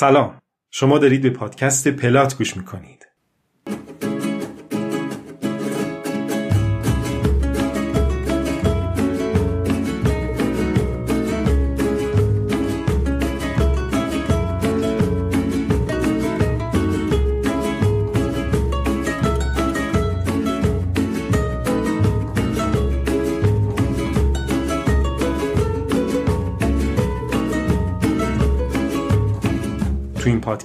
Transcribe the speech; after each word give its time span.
سلام. 0.00 0.38
شما 0.70 0.98
دارید 0.98 1.22
به 1.22 1.30
پادکست 1.30 1.88
پلات 1.88 2.38
گوش 2.38 2.56
می‌کنید. 2.56 3.07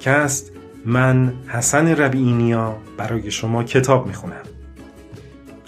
پادکست 0.04 0.52
من 0.86 1.34
حسن 1.48 1.88
ربیعینیا 1.88 2.78
برای 2.98 3.32
شما 3.32 3.64
کتاب 3.64 4.08
می‌خونم. 4.08 4.44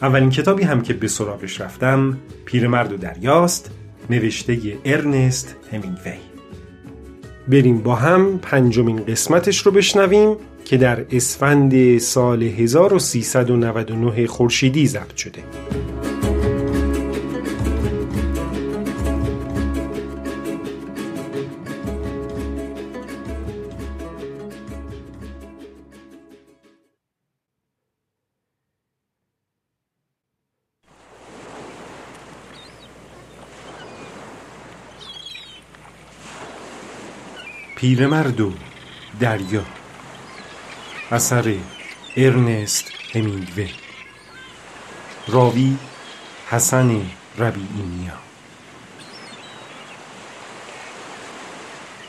اولین 0.02 0.30
کتابی 0.30 0.64
هم 0.64 0.82
که 0.82 0.94
به 0.94 1.08
سراغش 1.08 1.62
رفتم 1.62 2.18
پیرمرد 2.46 2.94
و 2.94 2.98
دریاست 2.98 3.72
نوشته 4.10 4.58
ارنست 4.86 5.56
همینگوی. 5.72 6.14
بریم 7.48 7.78
با 7.78 7.96
هم 7.96 8.40
پنجمین 8.40 9.06
قسمتش 9.06 9.66
رو 9.66 9.72
بشنویم 9.72 10.36
که 10.66 10.78
در 10.78 11.06
اسفند 11.12 11.98
سال 11.98 12.44
1399 12.44 14.28
خورشیدی 14.28 14.88
ضبط 14.88 15.16
شده. 15.16 15.44
پیرمرد 37.86 38.42
و 38.42 38.54
دریا. 39.20 39.66
اثر 41.12 41.56
ارنست 42.18 42.92
همینگوی. 43.14 43.70
راوی 45.28 45.78
حسن 46.50 47.02
ربیعینیا. 47.38 48.14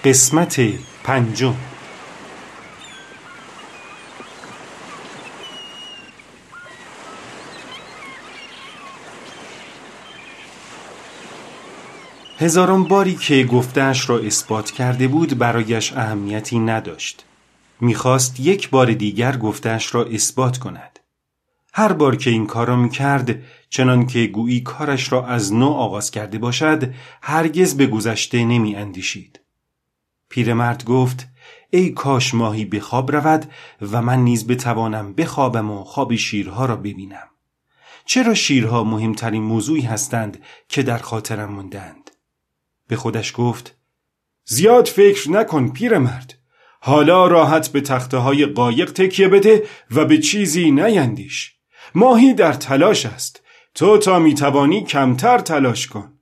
قسمت 0.05 0.61
پنجم. 1.05 1.55
هزاران 12.47 12.85
باری 12.85 13.15
که 13.15 13.45
گفتهش 13.45 14.11
را 14.11 14.19
اثبات 14.19 14.71
کرده 14.71 15.09
بود 15.09 15.39
برایش 15.39 15.93
اهمیتی 15.93 16.59
نداشت 16.59 17.25
می‌خواست 17.81 18.41
یک 18.41 18.71
بار 18.71 18.93
دیگر 18.93 19.37
گفتهش 19.37 19.95
را 19.95 20.05
اثبات 20.05 20.59
کند 20.59 20.99
هر 21.75 21.93
بار 21.93 22.17
که 22.17 22.31
این 22.31 22.47
کار 22.47 22.67
را 22.67 22.77
می‌کرد 22.77 23.43
چنان 23.71 24.07
که 24.07 24.27
گویی 24.27 24.61
کارش 24.61 25.13
را 25.13 25.27
از 25.27 25.55
نو 25.55 25.67
آغاز 25.67 26.11
کرده 26.11 26.39
باشد 26.39 26.95
هرگز 27.23 27.77
به 27.77 27.87
گذشته 27.87 28.45
نمی 28.45 28.77
اندیشید. 28.77 29.41
پیرمرد 30.29 30.85
گفت 30.85 31.29
ای 31.71 31.91
کاش 31.91 32.35
ماهی 32.35 32.65
به 32.65 32.81
خواب 32.81 33.13
رود 33.13 33.51
و 33.93 34.03
من 34.03 34.19
نیز 34.19 34.47
بتوانم 34.47 35.13
بخوابم 35.13 35.71
و 35.71 35.85
خواب 35.85 36.17
شیرها 36.17 36.67
را 36.67 36.77
ببینم. 36.77 37.29
چرا 38.05 38.35
شیرها 38.35 38.85
مهمترین 38.85 39.43
موضوعی 39.43 39.83
هستند 39.83 40.39
که 40.69 40.83
در 40.83 40.99
خاطرم 40.99 41.53
موندند؟ 41.53 42.06
به 42.89 42.97
خودش 42.97 43.33
گفت 43.37 43.77
زیاد 44.45 44.87
فکر 44.87 45.31
نکن 45.31 45.69
پیرمرد. 45.69 46.39
حالا 46.81 47.27
راحت 47.27 47.69
به 47.69 47.81
تخته 47.81 48.17
های 48.17 48.47
قایق 48.47 48.93
تکیه 48.93 49.29
بده 49.29 49.67
و 49.91 50.05
به 50.05 50.19
چیزی 50.19 50.71
نیندیش. 50.71 51.55
ماهی 51.95 52.35
در 52.35 52.53
تلاش 52.53 53.07
است. 53.07 53.43
تو 53.75 53.99
تا 53.99 54.19
می‌توانی 54.19 54.85
کمتر 54.85 55.39
تلاش 55.39 55.87
کن. 55.87 56.13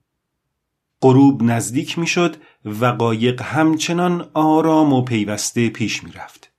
غروب 1.01 1.43
نزدیک 1.43 1.99
می‌شد 1.99 2.35
و 2.65 2.85
قایق 2.85 3.41
همچنان 3.41 4.29
آرام 4.33 4.93
و 4.93 5.01
پیوسته 5.01 5.69
پیش 5.69 6.03
می‌رفت. 6.03 6.51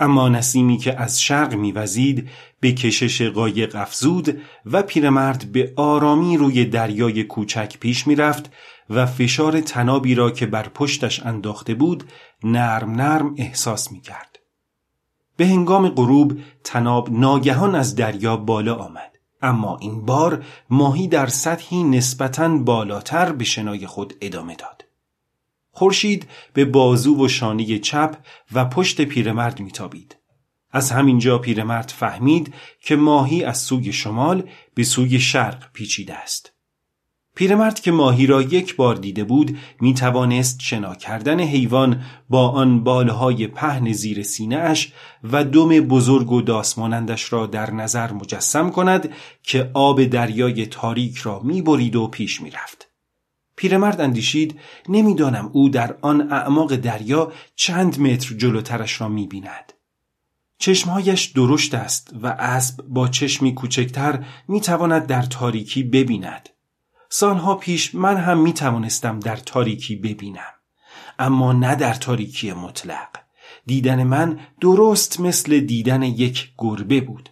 اما 0.00 0.28
نسیمی 0.28 0.78
که 0.78 1.00
از 1.00 1.22
شرق 1.22 1.54
میوزید 1.54 2.28
به 2.60 2.72
کشش 2.72 3.22
قایق 3.22 3.76
افزود 3.76 4.40
و 4.66 4.82
پیرمرد 4.82 5.52
به 5.52 5.72
آرامی 5.76 6.36
روی 6.36 6.64
دریای 6.64 7.24
کوچک 7.24 7.78
پیش 7.80 8.06
می‌رفت 8.06 8.50
و 8.90 9.06
فشار 9.06 9.60
تنابی 9.60 10.14
را 10.14 10.30
که 10.30 10.46
بر 10.46 10.68
پشتش 10.68 11.26
انداخته 11.26 11.74
بود 11.74 12.04
نرم 12.44 12.90
نرم 12.90 13.34
احساس 13.38 13.92
می 13.92 14.00
کرد. 14.00 14.38
به 15.36 15.46
هنگام 15.46 15.88
غروب 15.88 16.38
تناب 16.64 17.10
ناگهان 17.10 17.74
از 17.74 17.94
دریا 17.94 18.36
بالا 18.36 18.74
آمد. 18.74 19.10
اما 19.42 19.76
این 19.80 20.06
بار 20.06 20.44
ماهی 20.70 21.08
در 21.08 21.26
سطحی 21.26 21.84
نسبتاً 21.84 22.48
بالاتر 22.48 23.32
به 23.32 23.44
شنای 23.44 23.86
خود 23.86 24.14
ادامه 24.20 24.54
داد. 24.54 24.79
خورشید 25.80 26.28
به 26.52 26.64
بازو 26.64 27.24
و 27.24 27.28
شانه 27.28 27.78
چپ 27.78 28.16
و 28.52 28.64
پشت 28.64 29.00
پیرمرد 29.00 29.60
میتابید. 29.60 30.16
از 30.70 30.90
همینجا 30.90 31.38
پیرمرد 31.38 31.92
فهمید 31.96 32.54
که 32.80 32.96
ماهی 32.96 33.44
از 33.44 33.58
سوی 33.58 33.92
شمال 33.92 34.42
به 34.74 34.84
سوی 34.84 35.20
شرق 35.20 35.72
پیچیده 35.72 36.14
است. 36.14 36.52
پیرمرد 37.34 37.80
که 37.80 37.90
ماهی 37.92 38.26
را 38.26 38.42
یک 38.42 38.76
بار 38.76 38.94
دیده 38.94 39.24
بود 39.24 39.58
می 39.80 39.94
توانست 39.94 40.60
شنا 40.62 40.94
کردن 40.94 41.40
حیوان 41.40 42.02
با 42.28 42.48
آن 42.48 42.84
بالهای 42.84 43.46
پهن 43.46 43.92
زیر 43.92 44.22
سینه 44.22 44.56
اش 44.56 44.92
و 45.24 45.44
دم 45.44 45.68
بزرگ 45.68 46.32
و 46.32 46.42
داسمانندش 46.42 47.32
را 47.32 47.46
در 47.46 47.70
نظر 47.70 48.12
مجسم 48.12 48.70
کند 48.70 49.12
که 49.42 49.70
آب 49.74 50.04
دریای 50.04 50.66
تاریک 50.66 51.16
را 51.16 51.40
می 51.44 51.62
برید 51.62 51.96
و 51.96 52.06
پیش 52.06 52.40
می 52.40 52.50
رفت. 52.50 52.89
پیرمرد 53.60 54.00
اندیشید 54.00 54.60
نمی‌دانم 54.88 55.50
او 55.52 55.68
در 55.68 55.96
آن 56.02 56.32
اعماق 56.32 56.76
دریا 56.76 57.32
چند 57.56 58.00
متر 58.00 58.34
جلوترش 58.34 59.00
را 59.00 59.08
می 59.08 59.26
بیند. 59.26 59.72
چشمهایش 60.58 61.24
درشت 61.24 61.74
است 61.74 62.14
و 62.22 62.26
اسب 62.26 62.84
با 62.88 63.08
چشمی 63.08 63.54
کوچکتر 63.54 64.24
می 64.48 64.60
تواند 64.60 65.06
در 65.06 65.22
تاریکی 65.22 65.82
ببیند. 65.82 66.48
سالها 67.08 67.54
پیش 67.54 67.94
من 67.94 68.16
هم 68.16 68.38
می 68.40 68.52
توانستم 68.52 69.20
در 69.20 69.36
تاریکی 69.36 69.96
ببینم 69.96 70.52
اما 71.18 71.52
نه 71.52 71.74
در 71.74 71.94
تاریکی 71.94 72.52
مطلق 72.52 73.08
دیدن 73.66 74.02
من 74.02 74.40
درست 74.60 75.20
مثل 75.20 75.60
دیدن 75.60 76.02
یک 76.02 76.52
گربه 76.58 77.00
بود 77.00 77.28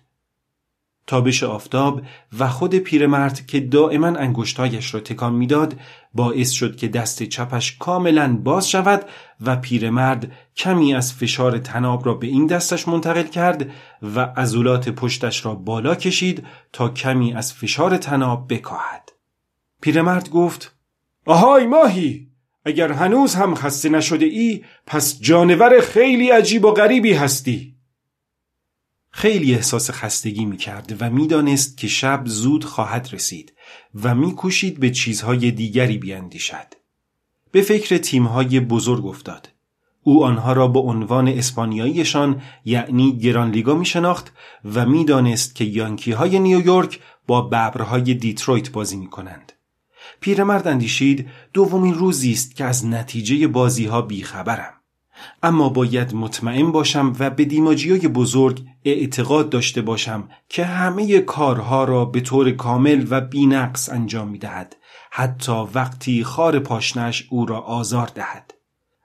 تابش 1.09 1.43
آفتاب 1.43 2.03
و 2.39 2.49
خود 2.49 2.75
پیرمرد 2.75 3.47
که 3.47 3.61
دائما 3.61 4.07
انگشتایش 4.07 4.95
را 4.95 5.01
تکان 5.01 5.35
می‌داد 5.35 5.77
باعث 6.15 6.51
شد 6.51 6.77
که 6.77 6.89
دست 6.89 7.23
چپش 7.23 7.77
کاملا 7.77 8.37
باز 8.37 8.71
شود 8.71 9.05
و 9.41 9.57
پیرمرد 9.57 10.33
کمی 10.57 10.95
از 10.95 11.13
فشار 11.13 11.59
تناب 11.59 12.07
را 12.07 12.15
به 12.15 12.27
این 12.27 12.47
دستش 12.47 12.89
منتقل 12.89 13.23
کرد 13.23 13.71
و 14.03 14.21
عضلات 14.21 14.89
پشتش 14.89 15.47
را 15.47 15.55
بالا 15.55 15.95
کشید 15.95 16.47
تا 16.73 16.89
کمی 16.89 17.35
از 17.35 17.53
فشار 17.53 17.97
تناب 17.97 18.55
بکاهد. 18.55 19.13
پیرمرد 19.81 20.31
گفت 20.31 20.77
آهای 21.27 21.67
ماهی 21.67 22.29
اگر 22.65 22.93
هنوز 22.93 23.35
هم 23.35 23.55
خسته 23.55 23.89
نشده 23.89 24.27
ای 24.27 24.65
پس 24.87 25.21
جانور 25.21 25.81
خیلی 25.81 26.31
عجیب 26.31 26.65
و 26.65 26.71
غریبی 26.71 27.13
هستی. 27.13 27.78
خیلی 29.19 29.55
احساس 29.55 29.91
خستگی 29.91 30.45
می 30.45 30.57
کرد 30.57 30.97
و 31.01 31.11
می‌دانست 31.11 31.77
که 31.77 31.89
شب 31.89 32.23
زود 32.27 32.65
خواهد 32.65 33.09
رسید 33.13 33.53
و 34.03 34.15
میکوشید 34.15 34.81
به 34.81 34.91
چیزهای 34.91 35.51
دیگری 35.51 35.99
بیاندیشد. 35.99 36.75
به 37.53 37.63
فکر 37.63 37.99
تیمهای 37.99 38.61
بزرگ 38.61 39.07
افتاد. 39.07 39.49
او 40.03 40.25
آنها 40.25 40.53
را 40.53 40.69
به 40.69 40.79
عنوان 40.79 41.29
اسپانیاییشان 41.29 42.43
یعنی 42.65 43.19
گرانلیگا 43.19 43.75
می 43.75 43.87
شناخت 43.87 44.33
و 44.75 44.87
می‌دانست 44.87 45.55
که 45.55 45.65
یانکی 45.65 46.13
های 46.13 46.39
نیویورک 46.39 47.01
با 47.27 47.43
ببرهای 47.43 48.15
دیترویت 48.15 48.73
بازی 48.73 48.97
می 48.97 49.11
کنند. 49.11 49.53
پیرمرد 50.21 50.69
اندیشید 50.69 51.29
دومین 51.53 51.95
روزی 51.95 52.33
است 52.33 52.57
که 52.57 52.65
از 52.65 52.87
نتیجه 52.87 53.47
بازی 53.47 53.87
ها 53.87 54.03
بیخبرم 54.03 54.78
اما 55.43 55.69
باید 55.69 56.15
مطمئن 56.15 56.73
باشم 56.73 57.13
و 57.19 57.31
به 57.31 57.45
دیماجی 57.45 57.99
بزرگ 57.99 58.65
اعتقاد 58.85 59.51
داشته 59.51 59.83
باشم 59.83 60.29
که 60.49 60.65
همه 60.65 61.21
کارها 61.21 61.85
را 61.85 62.05
به 62.05 62.21
طور 62.21 62.51
کامل 62.51 63.07
و 63.11 63.21
بینقص 63.21 63.89
انجام 63.89 64.29
می 64.29 64.39
دهد 64.39 64.77
حتی 65.11 65.67
وقتی 65.75 66.25
خار 66.25 66.59
پاشنش 66.59 67.27
او 67.31 67.47
را 67.47 67.61
آزار 67.61 68.11
دهد 68.15 68.55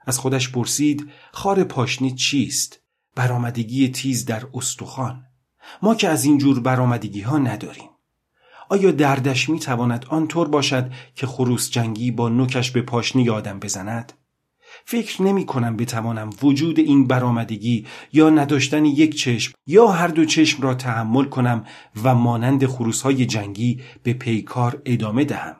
از 0.06 0.18
خودش 0.18 0.52
پرسید 0.52 1.10
خار 1.32 1.64
پاشنه 1.64 2.10
چیست؟ 2.10 2.80
برآمدگی 3.16 3.88
تیز 3.88 4.24
در 4.24 4.42
استخوان 4.54 5.22
ما 5.82 5.94
که 5.94 6.08
از 6.08 6.24
این 6.24 6.38
جور 6.38 6.60
برآمدگی 6.60 7.20
ها 7.20 7.38
نداریم 7.38 7.90
آیا 8.68 8.90
دردش 8.90 9.48
می 9.48 9.58
تواند 9.58 10.06
آنطور 10.08 10.48
باشد 10.48 10.92
که 11.14 11.26
خروس 11.26 11.70
جنگی 11.70 12.10
با 12.10 12.28
نوکش 12.28 12.70
به 12.70 12.82
پاشنه 12.82 13.30
آدم 13.30 13.60
بزند؟ 13.60 14.12
فکر 14.86 15.22
نمی 15.22 15.46
کنم 15.46 15.76
بتوانم 15.76 16.30
وجود 16.42 16.78
این 16.78 17.06
برآمدگی 17.06 17.86
یا 18.12 18.30
نداشتن 18.30 18.84
یک 18.84 19.16
چشم 19.16 19.52
یا 19.66 19.86
هر 19.86 20.08
دو 20.08 20.24
چشم 20.24 20.62
را 20.62 20.74
تحمل 20.74 21.24
کنم 21.24 21.64
و 22.04 22.14
مانند 22.14 22.62
های 23.04 23.26
جنگی 23.26 23.80
به 24.02 24.12
پیکار 24.12 24.82
ادامه 24.84 25.24
دهم. 25.24 25.56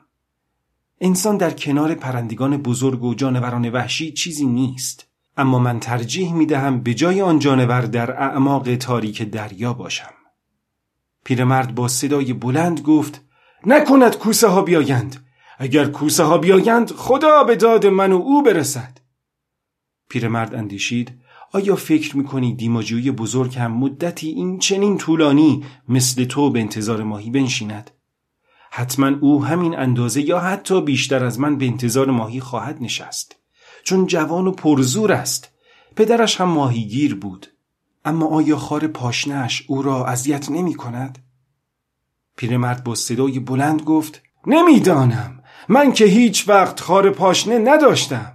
انسان 1.01 1.37
در 1.37 1.51
کنار 1.51 1.95
پرندگان 1.95 2.57
بزرگ 2.57 3.03
و 3.03 3.13
جانوران 3.13 3.69
وحشی 3.69 4.11
چیزی 4.11 4.45
نیست. 4.45 5.07
اما 5.37 5.59
من 5.59 5.79
ترجیح 5.79 6.33
می 6.33 6.45
دهم 6.45 6.81
به 6.81 6.93
جای 6.93 7.21
آن 7.21 7.39
جانور 7.39 7.81
در 7.81 8.11
اعماق 8.11 8.75
تاریک 8.75 9.21
دریا 9.21 9.73
باشم. 9.73 10.13
پیرمرد 11.23 11.75
با 11.75 11.87
صدای 11.87 12.33
بلند 12.33 12.81
گفت 12.81 13.21
نکند 13.65 14.17
کوسه 14.17 14.47
ها 14.47 14.61
بیایند. 14.61 15.25
اگر 15.59 15.85
کوسه 15.85 16.23
ها 16.23 16.37
بیایند 16.37 16.91
خدا 16.91 17.43
به 17.43 17.55
داد 17.55 17.85
من 17.85 18.11
و 18.11 18.15
او 18.15 18.43
برسد. 18.43 19.04
پیرمرد 20.15 20.55
اندیشید 20.55 21.11
آیا 21.51 21.75
فکر 21.75 22.17
می‌کنی 22.17 22.55
دیماجوی 22.55 23.11
بزرگ 23.11 23.57
هم 23.57 23.71
مدتی 23.71 24.27
این 24.27 24.59
چنین 24.59 24.97
طولانی 24.97 25.63
مثل 25.89 26.25
تو 26.25 26.49
به 26.49 26.59
انتظار 26.59 27.03
ماهی 27.03 27.29
بنشیند؟ 27.29 27.91
حتما 28.71 29.11
او 29.21 29.45
همین 29.45 29.77
اندازه 29.77 30.21
یا 30.21 30.39
حتی 30.39 30.81
بیشتر 30.81 31.25
از 31.25 31.39
من 31.39 31.57
به 31.57 31.65
انتظار 31.65 32.11
ماهی 32.11 32.39
خواهد 32.39 32.77
نشست. 32.81 33.35
چون 33.83 34.05
جوان 34.05 34.47
و 34.47 34.51
پرزور 34.51 35.11
است. 35.11 35.49
پدرش 35.95 36.41
هم 36.41 36.49
ماهیگیر 36.49 37.15
بود. 37.15 37.47
اما 38.05 38.27
آیا 38.27 38.57
خار 38.57 38.87
پاشنش 38.87 39.65
او 39.67 39.81
را 39.81 40.05
اذیت 40.05 40.51
نمی 40.51 40.73
کند؟ 40.73 41.19
پیرمرد 42.37 42.83
با 42.83 42.95
صدای 42.95 43.39
بلند 43.39 43.81
گفت 43.81 44.21
نمی‌دانم. 44.47 45.43
من 45.69 45.91
که 45.93 46.05
هیچ 46.05 46.49
وقت 46.49 46.79
خار 46.79 47.09
پاشنه 47.09 47.59
نداشتم. 47.59 48.34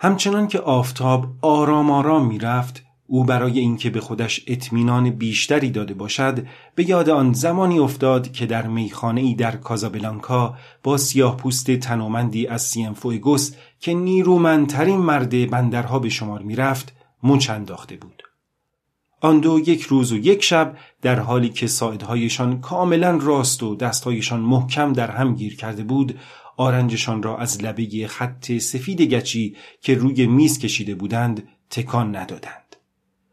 همچنان 0.00 0.48
که 0.48 0.60
آفتاب 0.60 1.26
آرام 1.42 1.90
آرام 1.90 2.26
می‌رفت 2.26 2.82
او 3.06 3.24
برای 3.24 3.58
اینکه 3.58 3.90
به 3.90 4.00
خودش 4.00 4.44
اطمینان 4.46 5.10
بیشتری 5.10 5.70
داده 5.70 5.94
باشد 5.94 6.46
به 6.74 6.88
یاد 6.88 7.10
آن 7.10 7.32
زمانی 7.32 7.78
افتاد 7.78 8.32
که 8.32 8.46
در 8.46 8.66
میخانه 8.66 9.20
ای 9.20 9.34
در 9.34 9.56
کازابلانکا 9.56 10.54
با 10.82 10.96
سیاه 10.96 11.36
پوست 11.36 11.70
تنومندی 11.70 12.46
از 12.46 12.62
سیمفویگوس 12.62 13.52
که 13.80 13.94
نیرومندترین 13.94 14.96
مرد 14.96 15.50
بندرها 15.50 15.98
به 15.98 16.08
شمار 16.08 16.42
می‌رفت 16.42 16.92
مچ 17.22 17.50
انداخته 17.50 17.96
بود. 17.96 18.22
آن 19.20 19.40
دو 19.40 19.58
یک 19.58 19.82
روز 19.82 20.12
و 20.12 20.16
یک 20.16 20.42
شب 20.42 20.76
در 21.02 21.20
حالی 21.20 21.48
که 21.48 21.66
ساعدهایشان 21.66 22.60
کاملا 22.60 23.18
راست 23.22 23.62
و 23.62 23.74
دستهایشان 23.74 24.40
محکم 24.40 24.92
در 24.92 25.10
هم 25.10 25.34
گیر 25.34 25.56
کرده 25.56 25.82
بود 25.82 26.18
آرنجشان 26.58 27.22
را 27.22 27.38
از 27.38 27.64
لبه 27.64 28.06
خط 28.06 28.58
سفید 28.58 29.02
گچی 29.02 29.56
که 29.80 29.94
روی 29.94 30.26
میز 30.26 30.58
کشیده 30.58 30.94
بودند 30.94 31.48
تکان 31.70 32.16
ندادند. 32.16 32.76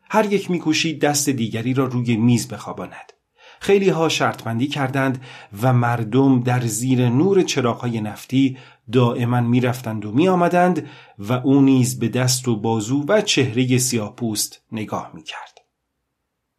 هر 0.09 0.33
یک 0.33 0.51
میکوشید 0.51 1.01
دست 1.01 1.29
دیگری 1.29 1.73
را 1.73 1.85
روی 1.85 2.17
میز 2.17 2.47
بخواباند. 2.47 3.13
خیلی 3.59 3.89
ها 3.89 4.09
شرطبندی 4.09 4.67
کردند 4.67 5.23
و 5.61 5.73
مردم 5.73 6.39
در 6.39 6.61
زیر 6.65 7.09
نور 7.09 7.41
چراغهای 7.41 8.01
نفتی 8.01 8.57
دائما 8.91 9.41
می‌رفتند 9.41 10.05
و 10.05 10.11
میآمدند 10.11 10.89
و 11.19 11.33
او 11.33 11.61
نیز 11.61 11.99
به 11.99 12.07
دست 12.07 12.47
و 12.47 12.55
بازو 12.55 13.05
و 13.07 13.21
چهره 13.21 13.77
سیاپوست 13.77 14.61
نگاه 14.71 15.11
می‌کرد. 15.13 15.54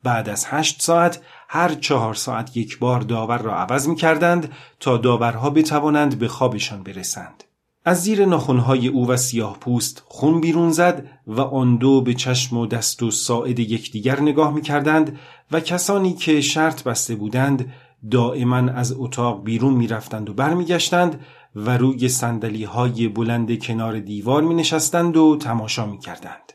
بعد 0.03 0.29
از 0.29 0.47
هشت 0.49 0.83
ساعت 0.83 1.21
هر 1.49 1.75
چهار 1.75 2.15
ساعت 2.15 2.57
یک 2.57 2.79
بار 2.79 3.01
داور 3.01 3.39
را 3.39 3.57
عوض 3.57 3.89
می 3.89 3.97
کردند 3.97 4.53
تا 4.81 4.97
داورها 4.97 5.51
بتوانند 5.51 6.19
به 6.19 6.29
خوابشان 6.29 6.83
برسند. 6.83 7.45
از 7.89 8.03
زیر 8.03 8.25
ناخونهای 8.25 8.89
او 8.89 9.09
و 9.09 9.17
سیاه 9.17 9.59
پوست 9.59 10.03
خون 10.07 10.41
بیرون 10.41 10.71
زد 10.71 11.09
و 11.27 11.41
آن 11.41 11.77
دو 11.77 12.01
به 12.01 12.15
چشم 12.15 12.57
و 12.57 12.67
دست 12.67 13.03
و 13.03 13.11
ساعد 13.11 13.59
یکدیگر 13.59 14.21
نگاه 14.21 14.55
می 14.55 14.63
کردند 14.63 15.19
و 15.53 15.61
کسانی 15.61 16.13
که 16.13 16.41
شرط 16.41 16.83
بسته 16.83 17.15
بودند 17.15 17.73
دائما 18.11 18.57
از 18.57 18.95
اتاق 18.99 19.45
بیرون 19.45 19.75
می 19.75 19.87
رفتند 19.87 20.31
و 20.31 20.35
برمیگشتند 20.35 21.21
و 21.57 21.77
روی 21.77 22.09
سندلی 22.09 22.65
های 22.65 23.09
بلند 23.09 23.59
کنار 23.59 23.99
دیوار 23.99 24.43
می 24.43 24.55
نشستند 24.55 25.17
و 25.17 25.37
تماشا 25.41 25.87
می 25.87 25.99
کردند. 25.99 26.53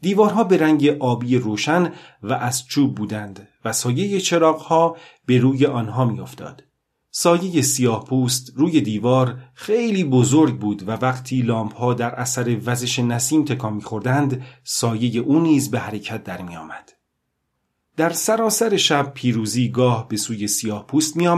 دیوارها 0.00 0.44
به 0.44 0.56
رنگ 0.56 0.96
آبی 1.00 1.38
روشن 1.38 1.92
و 2.22 2.32
از 2.32 2.66
چوب 2.66 2.94
بودند 2.94 3.48
و 3.64 3.72
سایه 3.72 4.20
چراغها 4.20 4.96
به 5.26 5.38
روی 5.38 5.66
آنها 5.66 6.04
میافتاد. 6.04 6.64
سایه 7.10 7.62
سیاه 7.62 8.04
پوست 8.04 8.52
روی 8.56 8.80
دیوار 8.80 9.38
خیلی 9.54 10.04
بزرگ 10.04 10.58
بود 10.58 10.88
و 10.88 10.92
وقتی 10.92 11.42
لامپ 11.42 11.74
ها 11.74 11.94
در 11.94 12.14
اثر 12.14 12.58
وزش 12.64 12.98
نسیم 12.98 13.44
تکان 13.44 13.72
میخوردند 13.72 14.42
سایه 14.64 15.20
او 15.20 15.40
نیز 15.40 15.70
به 15.70 15.78
حرکت 15.78 16.24
در 16.24 16.42
می. 16.42 16.54
در 17.96 18.10
سراسر 18.10 18.76
شب 18.76 19.12
پیروزی 19.14 19.68
گاه 19.68 20.08
به 20.08 20.16
سوی 20.16 20.48
سیاه 20.48 20.86
پوست 20.86 21.16
می 21.16 21.28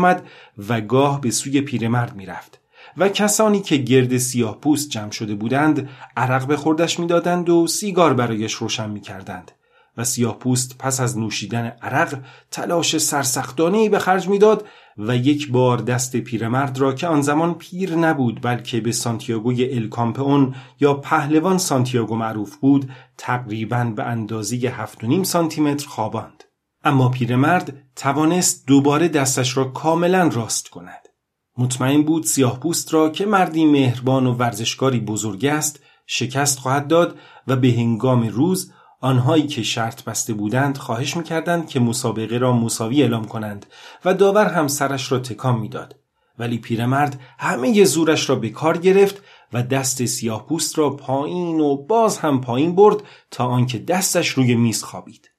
و 0.69 0.81
گاه 0.81 1.21
به 1.21 1.31
سوی 1.31 1.61
پیرمرد 1.61 2.17
می 2.17 2.27
رفت. 2.27 2.62
و 2.97 3.09
کسانی 3.09 3.61
که 3.61 3.77
گرد 3.77 4.17
سیاه 4.17 4.61
پوست 4.61 4.91
جمع 4.91 5.11
شده 5.11 5.35
بودند 5.35 5.89
عرق 6.17 6.47
به 6.47 6.57
خوردش 6.57 7.01
می‌دادند 7.01 7.49
و 7.49 7.67
سیگار 7.67 8.15
برایش 8.15 8.53
روشن 8.53 8.91
می‌کردند. 8.91 9.53
و 9.97 10.05
سیاه 10.05 10.39
پوست 10.39 10.79
پس 10.79 11.01
از 11.01 11.19
نوشیدن 11.19 11.73
عرق 11.83 12.19
تلاش 12.51 12.99
سرسختانه 12.99 13.89
به 13.89 13.99
خرج 13.99 14.29
می‌داد 14.29 14.67
و 14.99 15.17
یک 15.17 15.51
بار 15.51 15.79
دست 15.79 16.17
پیرمرد 16.17 16.79
را 16.79 16.93
که 16.93 17.07
آن 17.07 17.23
زمان 17.23 17.55
پیر 17.55 17.95
نبود 17.95 18.43
بلکه 18.43 18.81
به 18.81 18.93
سانتیاگوی 18.93 19.75
الکامپئون 19.75 20.55
یا 20.81 20.95
پهلوان 20.95 21.59
سانتیاگو 21.59 22.17
معروف 22.17 22.57
بود 22.57 22.91
تقریبا 23.19 23.85
به 23.97 24.03
اندازه 24.03 24.87
7.5 24.87 25.23
سانتی 25.23 25.61
متر 25.61 25.89
خواباند. 25.89 26.45
اما 26.85 27.09
پیرمرد 27.09 27.75
توانست 27.97 28.67
دوباره 28.67 29.09
دستش 29.09 29.57
را 29.57 29.65
کاملا 29.65 30.31
راست 30.33 30.69
کند. 30.69 31.12
مطمئن 31.59 32.03
بود 32.03 32.25
سیاه 32.25 32.61
پوست 32.61 32.95
را 32.95 33.11
که 33.11 33.27
مردی 33.27 33.65
مهربان 33.65 34.27
و 34.27 34.35
ورزشکاری 34.35 35.01
بزرگ 35.01 35.47
است 35.47 35.81
شکست 36.07 36.59
خواهد 36.59 36.89
داد 36.89 37.19
و 37.47 37.57
به 37.57 37.69
هنگام 37.73 38.29
روز 38.29 38.73
آنهایی 39.01 39.47
که 39.47 39.63
شرط 39.63 40.05
بسته 40.05 40.35
بودند 40.35 40.79
خواهش 40.79 41.17
می‌کردند 41.17 41.69
که 41.69 41.81
مسابقه 41.81 42.39
را 42.39 42.53
مساوی 42.53 43.03
اعلام 43.03 43.25
کنند 43.25 43.67
و 44.05 44.15
داور 44.15 44.47
هم 44.47 44.69
سرش 44.69 45.13
را 45.13 45.19
تکان 45.19 45.59
می‌داد 45.61 45.97
ولی 46.39 46.59
پیرمرد 46.59 47.21
همه 47.39 47.85
زورش 47.85 48.29
را 48.31 48.37
به 48.37 48.49
کار 48.49 48.79
گرفت 48.79 49.23
و 49.53 49.63
دست 49.63 50.05
سیاه 50.05 50.47
پوست 50.47 50.79
را 50.79 50.91
پایین 50.91 51.61
و 51.61 51.77
باز 51.77 52.19
هم 52.19 52.41
پایین 52.41 52.75
برد 52.75 53.03
تا 53.31 53.47
آنکه 53.47 53.79
دستش 53.79 54.29
روی 54.29 54.55
میز 54.55 54.83
خوابید 54.83 55.31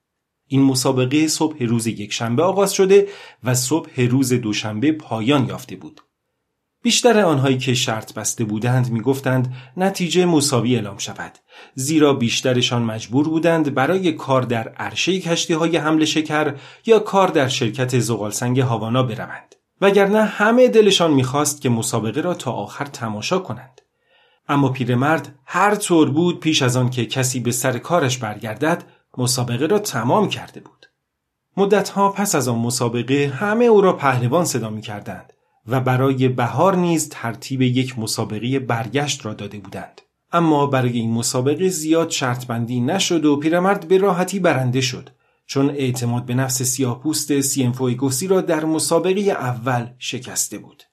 این 0.47 0.61
مسابقه 0.61 1.27
صبح 1.27 1.63
روز 1.63 1.87
یکشنبه 1.87 2.43
آغاز 2.43 2.73
شده 2.73 3.07
و 3.43 3.55
صبح 3.55 4.01
روز 4.01 4.33
دوشنبه 4.33 4.91
پایان 4.91 5.47
یافته 5.47 5.75
بود. 5.75 6.01
بیشتر 6.83 7.19
آنهایی 7.19 7.57
که 7.57 7.73
شرط 7.73 8.13
بسته 8.13 8.43
بودند 8.43 8.91
می‌گفتند 8.91 9.53
نتیجه 9.77 10.25
مساوی 10.25 10.75
اعلام 10.75 10.97
شود 10.97 11.31
زیرا 11.75 12.13
بیشترشان 12.13 12.81
مجبور 12.81 13.29
بودند 13.29 13.73
برای 13.73 14.11
کار 14.11 14.41
در 14.41 14.67
عرشه 14.67 15.19
کشتی 15.19 15.53
های 15.53 15.77
حمل 15.77 16.05
شکر 16.05 16.55
یا 16.85 16.99
کار 16.99 17.27
در 17.27 17.47
شرکت 17.47 17.99
زغالسنگ 17.99 18.59
هاوانا 18.59 19.03
بروند. 19.03 19.55
وگرنه 19.81 20.23
همه 20.23 20.67
دلشان 20.67 21.13
می‌خواست 21.13 21.61
که 21.61 21.69
مسابقه 21.69 22.21
را 22.21 22.33
تا 22.33 22.51
آخر 22.51 22.85
تماشا 22.85 23.39
کنند. 23.39 23.81
اما 24.49 24.69
پیرمرد 24.69 25.35
هر 25.45 25.75
طور 25.75 26.09
بود 26.09 26.39
پیش 26.39 26.61
از 26.61 26.77
آن 26.77 26.89
که 26.89 27.05
کسی 27.05 27.39
به 27.39 27.51
سر 27.51 27.77
کارش 27.77 28.17
برگردد 28.17 28.83
مسابقه 29.17 29.65
را 29.65 29.79
تمام 29.79 30.29
کرده 30.29 30.59
بود. 30.59 30.85
مدتها 31.57 32.09
پس 32.09 32.35
از 32.35 32.47
آن 32.47 32.59
مسابقه 32.59 33.33
همه 33.35 33.65
او 33.65 33.81
را 33.81 33.93
پهلوان 33.93 34.45
صدا 34.45 34.69
می 34.69 34.81
کردند 34.81 35.32
و 35.67 35.79
برای 35.79 36.27
بهار 36.27 36.75
نیز 36.75 37.09
ترتیب 37.09 37.61
یک 37.61 37.99
مسابقه 37.99 38.59
برگشت 38.59 39.25
را 39.25 39.33
داده 39.33 39.59
بودند. 39.59 40.01
اما 40.31 40.67
برای 40.67 40.91
این 40.91 41.11
مسابقه 41.11 41.69
زیاد 41.69 42.09
شرط 42.09 42.45
بندی 42.45 42.79
نشد 42.79 43.25
و 43.25 43.35
پیرمرد 43.37 43.87
به 43.87 43.97
راحتی 43.97 44.39
برنده 44.39 44.81
شد 44.81 45.09
چون 45.45 45.69
اعتماد 45.69 46.25
به 46.25 46.33
نفس 46.33 46.63
سیاهپوست 46.63 47.41
سیمفویگوسی 47.41 48.27
را 48.27 48.41
در 48.41 48.65
مسابقه 48.65 49.21
اول 49.21 49.87
شکسته 49.97 50.57
بود. 50.57 50.83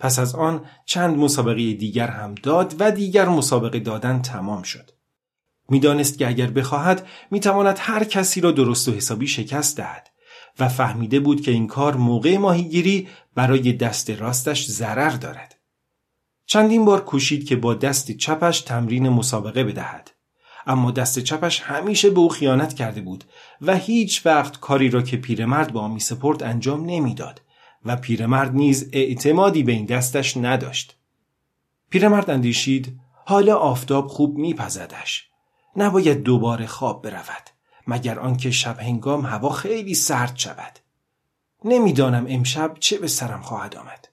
پس 0.00 0.18
از 0.18 0.34
آن 0.34 0.64
چند 0.86 1.16
مسابقه 1.18 1.72
دیگر 1.72 2.08
هم 2.08 2.34
داد 2.34 2.74
و 2.78 2.90
دیگر 2.90 3.28
مسابقه 3.28 3.78
دادن 3.80 4.22
تمام 4.22 4.62
شد. 4.62 4.90
می‌دانست 5.68 6.18
که 6.18 6.28
اگر 6.28 6.46
بخواهد 6.46 7.06
می‌تواند 7.30 7.76
هر 7.80 8.04
کسی 8.04 8.40
را 8.40 8.50
درست 8.50 8.88
و 8.88 8.92
حسابی 8.92 9.26
شکست 9.26 9.76
دهد 9.76 10.10
و 10.58 10.68
فهمیده 10.68 11.20
بود 11.20 11.40
که 11.40 11.50
این 11.50 11.66
کار 11.66 11.96
موقع 11.96 12.38
ماهیگیری 12.38 13.08
برای 13.34 13.72
دست 13.72 14.10
راستش 14.10 14.66
ضرر 14.66 15.10
دارد. 15.10 15.54
چندین 16.46 16.84
بار 16.84 17.04
کوشید 17.04 17.46
که 17.46 17.56
با 17.56 17.74
دست 17.74 18.12
چپش 18.12 18.60
تمرین 18.60 19.08
مسابقه 19.08 19.64
بدهد. 19.64 20.10
اما 20.66 20.90
دست 20.90 21.18
چپش 21.18 21.60
همیشه 21.60 22.10
به 22.10 22.20
او 22.20 22.28
خیانت 22.28 22.74
کرده 22.74 23.00
بود 23.00 23.24
و 23.60 23.76
هیچ 23.76 24.26
وقت 24.26 24.60
کاری 24.60 24.90
را 24.90 25.02
که 25.02 25.16
پیرمرد 25.16 25.72
به 25.72 25.80
آن 25.80 25.90
میسپرد 25.90 26.42
انجام 26.42 26.84
نمی‌داد 26.84 27.40
و 27.84 27.96
پیرمرد 27.96 28.54
نیز 28.54 28.90
اعتمادی 28.92 29.62
به 29.62 29.72
این 29.72 29.86
دستش 29.86 30.36
نداشت. 30.36 30.96
پیرمرد 31.90 32.30
اندیشید 32.30 33.00
حالا 33.26 33.56
آفتاب 33.56 34.06
خوب 34.06 34.38
میپزدش. 34.38 35.28
نباید 35.76 36.22
دوباره 36.22 36.66
خواب 36.66 37.02
برود. 37.02 37.53
مگر 37.86 38.18
آنکه 38.18 38.50
شب 38.50 38.80
هنگام 38.80 39.26
هوا 39.26 39.50
خیلی 39.50 39.94
سرد 39.94 40.36
شود. 40.36 40.78
نمی‌دانم 41.64 42.26
امشب 42.28 42.76
چه 42.80 42.98
به 42.98 43.08
سرم 43.08 43.40
خواهد 43.40 43.76
آمد. 43.76 44.08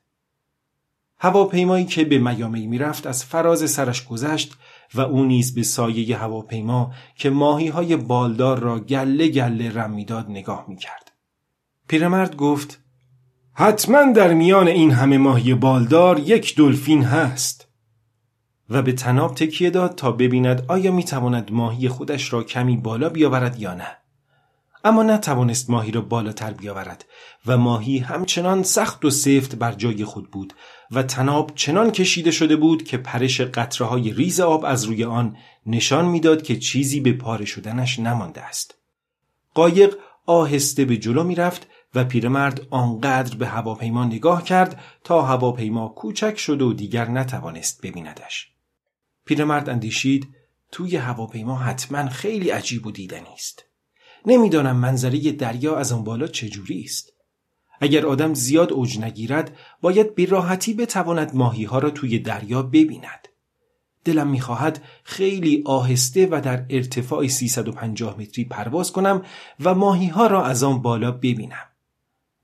هواپیمایی 1.19 1.85
که 1.85 2.05
به 2.05 2.17
میامی 2.17 2.67
می‌رفت 2.67 3.07
از 3.07 3.25
فراز 3.25 3.71
سرش 3.71 4.05
گذشت 4.05 4.53
و 4.93 5.01
او 5.01 5.25
نیز 5.25 5.55
به 5.55 5.63
سایه 5.63 6.17
هواپیما 6.17 6.93
که 7.15 7.29
ماهی 7.29 7.67
های 7.67 7.95
بالدار 7.95 8.59
را 8.59 8.79
گله 8.79 9.27
گله 9.27 9.73
رم 9.73 9.91
می‌داد 9.91 10.29
نگاه 10.29 10.65
می‌کرد. 10.67 11.11
پیرمرد 11.87 12.35
گفت 12.35 12.79
حتما 13.53 14.11
در 14.11 14.33
میان 14.33 14.67
این 14.67 14.91
همه 14.91 15.17
ماهی 15.17 15.53
بالدار 15.53 16.19
یک 16.19 16.55
دلفین 16.55 17.03
هست. 17.03 17.67
و 18.71 18.81
به 18.81 18.91
تناب 18.91 19.35
تکیه 19.35 19.69
داد 19.69 19.95
تا 19.95 20.11
ببیند 20.11 20.65
آیا 20.67 20.91
می‌تواند 20.91 21.51
ماهی 21.51 21.89
خودش 21.89 22.33
را 22.33 22.43
کمی 22.43 22.77
بالا 22.77 23.09
بیاورد 23.09 23.59
یا 23.59 23.73
نه. 23.73 23.97
اما 24.83 25.03
نتوانست 25.03 25.69
ماهی 25.69 25.91
را 25.91 26.01
بالاتر 26.01 26.51
بیاورد 26.51 27.05
و 27.45 27.57
ماهی 27.57 27.97
همچنان 27.97 28.63
سخت 28.63 29.05
و 29.05 29.09
سفت 29.09 29.55
بر 29.55 29.71
جای 29.71 30.05
خود 30.05 30.31
بود 30.31 30.53
و 30.91 31.03
تناب 31.03 31.51
چنان 31.55 31.91
کشیده 31.91 32.31
شده 32.31 32.55
بود 32.55 32.83
که 32.83 32.97
پرش 32.97 33.41
قطره 33.41 33.87
های 33.87 34.13
ریز 34.13 34.39
آب 34.39 34.65
از 34.65 34.83
روی 34.83 35.03
آن 35.03 35.37
نشان 35.65 36.05
می‌داد 36.05 36.43
که 36.43 36.57
چیزی 36.57 36.99
به 36.99 37.13
پاره 37.13 37.45
شدنش 37.45 37.99
نمانده 37.99 38.41
است. 38.41 38.75
قایق 39.53 39.95
آهسته 40.25 40.85
به 40.85 40.97
جلو 40.97 41.23
می‌رفت 41.23 41.67
و 41.95 42.03
پیرمرد 42.03 42.61
آنقدر 42.69 43.37
به 43.37 43.47
هواپیما 43.47 44.05
نگاه 44.05 44.43
کرد 44.43 44.79
تا 45.03 45.21
هواپیما 45.21 45.87
کوچک 45.87 46.37
شد 46.37 46.61
و 46.61 46.73
دیگر 46.73 47.09
نتوانست 47.09 47.81
ببیندش. 47.81 48.51
پیرمرد 49.31 49.69
اندیشید 49.69 50.27
توی 50.71 50.95
هواپیما 50.95 51.55
حتما 51.55 52.09
خیلی 52.09 52.49
عجیب 52.49 52.87
و 52.87 52.91
دیدنی 52.91 53.33
است. 53.33 53.65
نمی‌دانم 54.25 54.75
منظره 54.75 55.31
دریا 55.31 55.75
از 55.75 55.91
آن 55.91 56.03
بالا 56.03 56.27
چجوری 56.27 56.81
است. 56.83 57.13
اگر 57.81 58.05
آدم 58.05 58.33
زیاد 58.33 58.73
اوج 58.73 58.99
نگیرد 58.99 59.57
باید 59.81 60.15
به 60.15 60.25
راحتی 60.25 60.73
بتواند 60.73 61.35
ماهی 61.35 61.63
ها 61.63 61.79
را 61.79 61.89
توی 61.89 62.19
دریا 62.19 62.61
ببیند. 62.63 63.27
دلم 64.05 64.27
می‌خواهد 64.27 64.83
خیلی 65.03 65.63
آهسته 65.65 66.27
و 66.31 66.41
در 66.43 66.65
ارتفاع 66.69 67.27
350 67.27 68.19
متری 68.19 68.45
پرواز 68.45 68.91
کنم 68.91 69.25
و 69.59 69.75
ماهی 69.75 70.07
ها 70.07 70.27
را 70.27 70.45
از 70.45 70.63
آن 70.63 70.81
بالا 70.81 71.11
ببینم. 71.11 71.70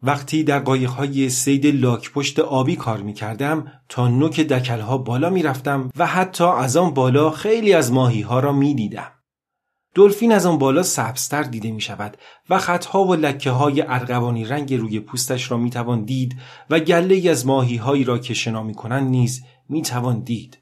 وقتی 0.03 0.43
در 0.43 0.59
قایق 0.59 0.89
های 0.89 1.29
سید 1.29 1.65
لاک 1.65 2.11
پشت 2.11 2.39
آبی 2.39 2.75
کار 2.75 3.01
می 3.01 3.13
کردم 3.13 3.71
تا 3.89 4.07
نوک 4.07 4.39
دکل 4.39 4.79
ها 4.79 4.97
بالا 4.97 5.29
می 5.29 5.43
رفتم 5.43 5.89
و 5.97 6.05
حتی 6.05 6.43
از 6.43 6.77
آن 6.77 6.93
بالا 6.93 7.29
خیلی 7.29 7.73
از 7.73 7.91
ماهی 7.91 8.21
ها 8.21 8.39
را 8.39 8.51
می 8.51 8.75
دیدم. 8.75 9.11
دلفین 9.95 10.31
از 10.31 10.45
آن 10.45 10.57
بالا 10.57 10.83
سبزتر 10.83 11.43
دیده 11.43 11.71
می 11.71 11.81
شود 11.81 12.17
و 12.49 12.57
خطها 12.57 13.03
و 13.05 13.15
لکه 13.15 13.51
های 13.51 13.81
ارغوانی 13.81 14.45
رنگ 14.45 14.73
روی 14.73 14.99
پوستش 14.99 15.51
را 15.51 15.57
می 15.57 15.69
توان 15.69 16.05
دید 16.05 16.35
و 16.69 16.79
گله 16.79 17.29
از 17.29 17.45
ماهی 17.45 17.77
هایی 17.77 18.03
را 18.03 18.17
که 18.17 18.33
شنا 18.33 18.63
می 18.63 18.73
کنند 18.73 19.09
نیز 19.09 19.43
می 19.69 19.81
توان 19.81 20.19
دید. 20.19 20.57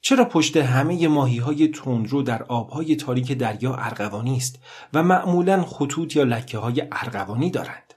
چرا 0.00 0.24
پشت 0.24 0.56
همه 0.56 1.08
ماهی 1.08 1.38
های 1.38 1.68
تندرو 1.68 2.22
در 2.22 2.42
آبهای 2.42 2.96
تاریک 2.96 3.32
دریا 3.32 3.74
ارغوانی 3.74 4.36
است 4.36 4.58
و 4.94 5.02
معمولا 5.02 5.62
خطوط 5.62 6.16
یا 6.16 6.24
لکه 6.24 6.58
های 6.58 6.82
ارغوانی 6.92 7.50
دارند؟ 7.50 7.89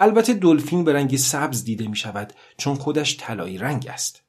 البته 0.00 0.34
دلفین 0.34 0.84
به 0.84 0.92
رنگ 0.92 1.16
سبز 1.16 1.64
دیده 1.64 1.88
می 1.88 1.96
شود 1.96 2.32
چون 2.56 2.74
خودش 2.74 3.16
طلایی 3.20 3.58
رنگ 3.58 3.86
است. 3.88 4.22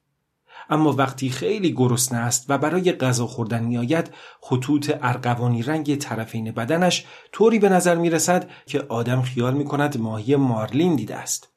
اما 0.70 0.92
وقتی 0.92 1.30
خیلی 1.30 1.72
گرسنه 1.72 2.18
است 2.18 2.44
و 2.48 2.58
برای 2.58 2.92
غذا 2.92 3.26
خوردن 3.26 3.62
میآید 3.62 4.10
خطوط 4.40 4.92
ارغوانی 5.02 5.62
رنگ 5.62 5.96
طرفین 5.96 6.50
بدنش 6.50 7.06
طوری 7.32 7.58
به 7.58 7.68
نظر 7.68 7.94
می 7.94 8.10
رسد 8.10 8.50
که 8.66 8.80
آدم 8.88 9.22
خیال 9.22 9.54
می 9.54 9.64
کند 9.64 9.98
ماهی 9.98 10.36
مارلین 10.36 10.96
دیده 10.96 11.16
است. 11.16 11.48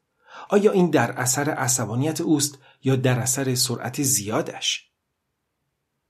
آیا 0.48 0.72
این 0.72 0.90
در 0.90 1.12
اثر 1.12 1.50
عصبانیت 1.50 2.20
اوست 2.20 2.58
یا 2.82 2.96
در 2.96 3.18
اثر 3.18 3.54
سرعت 3.54 4.02
زیادش؟ 4.02 4.90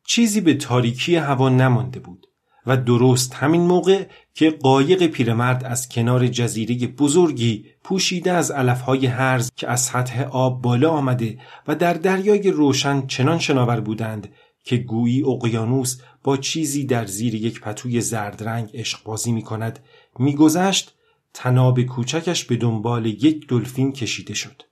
چیزی 0.06 0.40
به 0.40 0.54
تاریکی 0.54 1.16
هوا 1.16 1.48
نمانده 1.48 2.00
بود. 2.00 2.26
و 2.66 2.76
درست 2.76 3.34
همین 3.34 3.60
موقع 3.60 4.06
که 4.34 4.50
قایق 4.50 5.06
پیرمرد 5.06 5.64
از 5.64 5.88
کنار 5.88 6.28
جزیره 6.28 6.86
بزرگی 6.86 7.66
پوشیده 7.84 8.32
از 8.32 8.50
علفهای 8.50 9.06
هرز 9.06 9.50
که 9.56 9.68
از 9.68 9.80
سطح 9.80 10.22
آب 10.22 10.62
بالا 10.62 10.90
آمده 10.90 11.38
و 11.68 11.74
در 11.74 11.94
دریای 11.94 12.50
روشن 12.50 13.06
چنان 13.06 13.38
شناور 13.38 13.80
بودند 13.80 14.28
که 14.64 14.76
گویی 14.76 15.22
اقیانوس 15.22 16.00
با 16.24 16.36
چیزی 16.36 16.84
در 16.84 17.06
زیر 17.06 17.34
یک 17.34 17.60
پتوی 17.60 18.00
زرد 18.00 18.42
رنگ 18.42 18.70
عشق 18.74 19.04
بازی 19.04 19.32
می 19.32 19.42
کند 19.42 19.78
میگذشت 20.18 20.94
تناب 21.34 21.82
کوچکش 21.82 22.44
به 22.44 22.56
دنبال 22.56 23.06
یک 23.06 23.48
دلفین 23.48 23.92
کشیده 23.92 24.34
شد. 24.34 24.62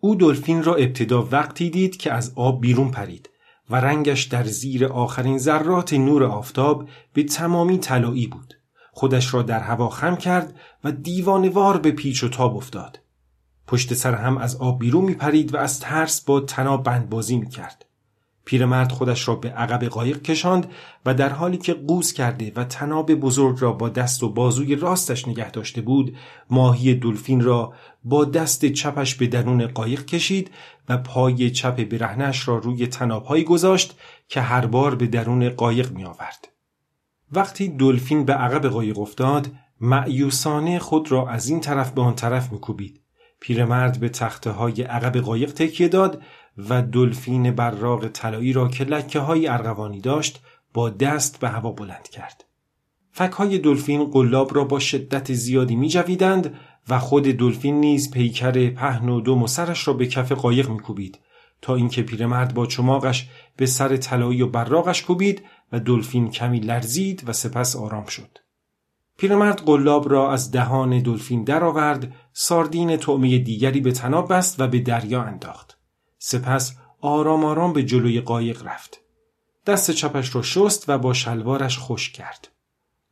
او 0.00 0.14
دلفین 0.14 0.62
را 0.62 0.74
ابتدا 0.74 1.22
وقتی 1.22 1.70
دید 1.70 1.96
که 1.96 2.12
از 2.12 2.32
آب 2.36 2.60
بیرون 2.60 2.90
پرید 2.90 3.30
و 3.70 3.76
رنگش 3.76 4.24
در 4.24 4.44
زیر 4.44 4.86
آخرین 4.86 5.38
ذرات 5.38 5.92
نور 5.92 6.24
آفتاب 6.24 6.88
به 7.12 7.22
تمامی 7.22 7.78
طلایی 7.78 8.26
بود. 8.26 8.54
خودش 8.92 9.34
را 9.34 9.42
در 9.42 9.60
هوا 9.60 9.88
خم 9.88 10.16
کرد 10.16 10.54
و 10.84 10.92
دیوانوار 10.92 11.78
به 11.78 11.90
پیچ 11.90 12.24
و 12.24 12.28
تاب 12.28 12.56
افتاد. 12.56 13.00
پشت 13.66 13.94
سر 13.94 14.14
هم 14.14 14.38
از 14.38 14.56
آب 14.56 14.78
بیرون 14.78 15.04
می 15.04 15.14
پرید 15.14 15.54
و 15.54 15.56
از 15.56 15.80
ترس 15.80 16.20
با 16.20 16.40
تناب 16.40 16.84
بندبازی 16.84 17.36
می 17.36 17.48
کرد. 17.48 17.85
پیرمرد 18.46 18.92
خودش 18.92 19.28
را 19.28 19.34
به 19.34 19.50
عقب 19.50 19.84
قایق 19.84 20.22
کشاند 20.22 20.70
و 21.06 21.14
در 21.14 21.28
حالی 21.28 21.56
که 21.56 21.74
قوز 21.74 22.12
کرده 22.12 22.52
و 22.56 22.64
تناب 22.64 23.14
بزرگ 23.14 23.56
را 23.60 23.72
با 23.72 23.88
دست 23.88 24.22
و 24.22 24.28
بازوی 24.28 24.76
راستش 24.76 25.28
نگه 25.28 25.50
داشته 25.50 25.80
بود 25.80 26.16
ماهی 26.50 26.94
دلفین 26.94 27.40
را 27.40 27.72
با 28.04 28.24
دست 28.24 28.66
چپش 28.66 29.14
به 29.14 29.26
درون 29.26 29.66
قایق 29.66 30.04
کشید 30.04 30.50
و 30.88 30.96
پای 30.96 31.50
چپ 31.50 31.84
برهنش 31.84 32.48
را 32.48 32.58
روی 32.58 32.86
تنابهایی 32.86 33.44
گذاشت 33.44 33.98
که 34.28 34.40
هر 34.40 34.66
بار 34.66 34.94
به 34.94 35.06
درون 35.06 35.48
قایق 35.48 35.92
می 35.92 36.04
آورد. 36.04 36.48
وقتی 37.32 37.68
دلفین 37.68 38.24
به 38.24 38.32
عقب 38.32 38.68
قایق 38.68 38.98
افتاد 38.98 39.50
معیوسانه 39.80 40.78
خود 40.78 41.12
را 41.12 41.28
از 41.28 41.48
این 41.48 41.60
طرف 41.60 41.92
به 41.92 42.02
آن 42.02 42.14
طرف 42.14 42.52
میکوبید 42.52 43.00
پیرمرد 43.40 44.00
به 44.00 44.08
تخته 44.08 44.50
های 44.50 44.82
عقب 44.82 45.16
قایق 45.16 45.52
تکیه 45.52 45.88
داد 45.88 46.22
و 46.58 46.82
دلفین 46.82 47.50
براق 47.50 48.08
طلایی 48.08 48.52
را 48.52 48.68
که 48.68 48.84
لکه 48.84 49.20
های 49.20 49.48
ارغوانی 49.48 50.00
داشت 50.00 50.42
با 50.74 50.90
دست 50.90 51.40
به 51.40 51.48
هوا 51.48 51.70
بلند 51.70 52.08
کرد. 52.08 52.44
فک 53.12 53.32
های 53.32 53.58
دلفین 53.58 54.04
قلاب 54.04 54.56
را 54.56 54.64
با 54.64 54.78
شدت 54.78 55.32
زیادی 55.32 55.76
می 55.76 55.88
جویدند 55.88 56.54
و 56.88 56.98
خود 56.98 57.24
دلفین 57.24 57.80
نیز 57.80 58.10
پیکر 58.10 58.70
پهن 58.70 59.08
و 59.08 59.20
دو 59.20 59.46
سرش 59.46 59.88
را 59.88 59.94
به 59.94 60.06
کف 60.06 60.32
قایق 60.32 60.70
میکوبید 60.70 61.18
تا 61.62 61.74
اینکه 61.74 62.02
پیرمرد 62.02 62.54
با 62.54 62.66
چماقش 62.66 63.28
به 63.56 63.66
سر 63.66 63.96
طلایی 63.96 64.42
و 64.42 64.46
براغش 64.46 65.02
کوبید 65.02 65.42
و 65.72 65.80
دلفین 65.80 66.30
کمی 66.30 66.60
لرزید 66.60 67.22
و 67.26 67.32
سپس 67.32 67.76
آرام 67.76 68.06
شد. 68.06 68.38
پیرمرد 69.18 69.62
قلاب 69.66 70.10
را 70.10 70.32
از 70.32 70.50
دهان 70.50 71.02
دلفین 71.02 71.44
درآورد، 71.44 72.12
ساردین 72.32 72.96
طعمه 72.96 73.38
دیگری 73.38 73.80
به 73.80 73.92
تناب 73.92 74.32
بست 74.32 74.60
و 74.60 74.66
به 74.66 74.78
دریا 74.78 75.22
انداخت. 75.22 75.75
سپس 76.28 76.76
آرام 77.00 77.44
آرام 77.44 77.72
به 77.72 77.82
جلوی 77.82 78.20
قایق 78.20 78.66
رفت. 78.66 79.00
دست 79.66 79.90
چپش 79.90 80.34
را 80.34 80.42
شست 80.42 80.88
و 80.88 80.98
با 80.98 81.12
شلوارش 81.12 81.78
خوش 81.78 82.10
کرد. 82.10 82.48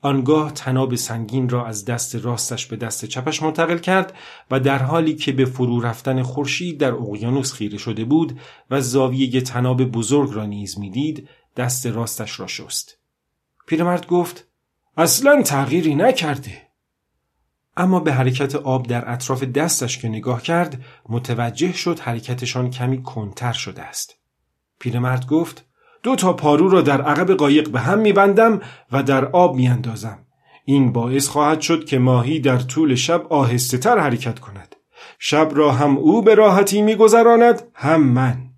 آنگاه 0.00 0.52
تناب 0.52 0.94
سنگین 0.94 1.49
را 1.49 1.66
از 1.66 1.85
دست 1.85 2.14
راستش 2.14 2.66
به 2.66 2.76
دست 2.76 3.04
چپش 3.04 3.42
منتقل 3.42 3.78
کرد 3.78 4.14
و 4.50 4.61
در 4.61 4.78
حالی 4.78 5.14
که 5.14 5.33
به 5.33 5.44
فرو 5.44 5.80
رفتن 5.80 6.23
خورشید 6.23 6.80
در 6.80 6.92
اقیانوس 6.92 7.52
خیره 7.52 7.78
شده 7.78 8.04
بود 8.04 8.40
و 8.71 8.80
زاویه 8.80 9.40
تناب 9.40 9.85
بزرگ 9.85 10.33
را 10.33 10.47
نیز 10.47 10.78
می‌دید 10.78 11.28
دست 11.56 11.87
راستش 11.87 12.40
را 12.40 12.47
شست. 12.47 12.99
پیرمرد 13.66 14.06
گفت 14.06 14.47
اصلا 14.97 15.42
تغییری 15.42 15.94
نکرده. 15.94 16.63
اما 17.76 18.00
به 18.00 18.12
حرکت 18.12 18.54
آب 18.54 18.87
در 18.87 19.12
اطراف 19.12 19.45
دستش 19.45 19.99
که 19.99 20.09
نگاه 20.09 20.43
کرد 20.43 20.85
متوجه 21.09 21.73
شد 21.73 21.99
حرکتشان 21.99 22.71
کمی 22.71 23.02
کنتر 23.02 23.52
شده 23.52 23.83
است. 23.83 24.14
پیرمرد 24.78 25.26
گفت 25.26 25.64
دو 26.02 26.16
تا 26.16 26.33
پارو 26.33 26.69
را 26.69 26.83
در 26.83 27.02
عقب 27.02 27.35
قایق 27.35 27.71
به 27.71 27.81
هم 27.81 27.99
میبندم 27.99 28.61
و 28.93 29.02
در 29.02 29.25
آب 29.25 29.57
میاندازم. 29.57 30.19
این 30.64 30.93
باعث 30.93 31.28
خواهد 31.28 31.61
شد 31.61 31.85
که 31.85 31.99
ماهی 31.99 32.40
در 32.40 32.59
طول 32.59 32.95
شب 32.95 33.26
آهسته 33.31 33.78
تر 33.78 33.99
حرکت 33.99 34.38
کند. 34.38 34.76
شب 35.19 35.50
را 35.54 35.73
هم 35.73 35.99
او 35.99 36.23
به 36.23 36.35
راحتی 36.35 36.83
میگذراند 36.83 37.62
هم 37.75 38.02
من. 38.02 38.50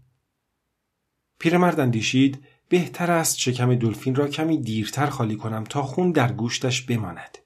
پیرمرد 1.38 1.80
اندیشید 1.80 2.44
بهتر 2.68 3.10
است 3.10 3.38
شکم 3.38 3.74
دلفین 3.74 4.14
را 4.14 4.28
کمی 4.28 4.58
دیرتر 4.58 5.06
خالی 5.06 5.36
کنم 5.36 5.64
تا 5.64 5.82
خون 5.82 6.12
در 6.12 6.32
گوشتش 6.32 6.82
بماند. 6.82 7.38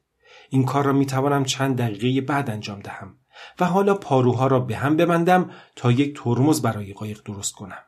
این 0.50 0.64
کار 0.64 0.84
را 0.84 0.92
می 0.92 1.06
توانم 1.06 1.44
چند 1.44 1.76
دقیقه 1.76 2.20
بعد 2.20 2.50
انجام 2.50 2.80
دهم 2.80 3.16
و 3.60 3.64
حالا 3.64 3.94
پاروها 3.94 4.46
را 4.46 4.60
به 4.60 4.76
هم 4.76 4.96
ببندم 4.96 5.50
تا 5.76 5.92
یک 5.92 6.20
ترمز 6.22 6.62
برای 6.62 6.92
قایق 6.92 7.22
درست 7.24 7.54
کنم. 7.54 7.78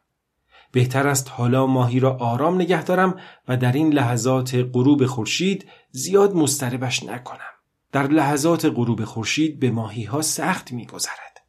بهتر 0.73 1.09
است 1.09 1.31
حالا 1.31 1.67
ماهی 1.67 2.01
را 2.01 2.17
آرام 2.17 2.55
نگه 2.55 2.83
دارم 2.83 3.17
و 3.49 3.57
در 3.57 3.73
این 3.73 3.93
لحظات 3.93 4.55
غروب 4.73 5.07
خورشید 5.07 5.69
زیاد 5.91 6.35
مستربش 6.35 7.03
نکنم. 7.03 7.53
در 7.93 8.07
لحظات 8.07 8.65
غروب 8.65 9.05
خورشید 9.05 9.61
به 9.61 9.71
ماهی 9.71 10.05
ها 10.05 10.23
سخت 10.23 10.73
میگذرد. 10.73 11.43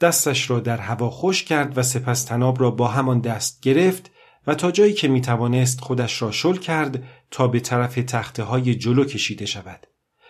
دستش 0.00 0.50
را 0.50 0.60
در 0.60 0.76
هوا 0.76 1.10
خوش 1.10 1.44
کرد 1.44 1.78
و 1.78 1.82
سپس 1.82 2.24
تناب 2.24 2.60
را 2.60 2.70
با 2.70 2.88
همان 2.88 3.20
دست 3.20 3.60
گرفت 3.60 4.10
و 4.46 4.54
تا 4.54 4.70
جایی 4.70 4.92
که 4.92 5.08
می 5.08 5.20
توانست 5.20 5.80
خودش 5.80 6.22
را 6.22 6.30
شل 6.30 6.56
کرد 6.56 7.02
تا 7.30 7.48
به 7.48 7.60
طرف 7.60 7.94
تخته 7.94 8.42
های 8.42 8.74
جلو 8.74 9.04
کشیده 9.04 9.46
شود. 9.46 9.86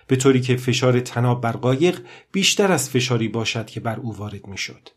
به 0.07 0.17
طوری 0.17 0.40
که 0.40 0.57
فشار 0.57 1.00
تناب 1.00 1.40
بر 1.40 1.52
قایق 1.52 2.00
بیشتر 2.33 2.73
از 2.73 2.90
فشاری 2.90 3.28
باشد 3.28 3.67
که 3.67 3.81
بر 3.81 4.00
او 4.00 4.17
وارد 4.17 4.47
می 4.47 4.59
شد. 4.59 4.88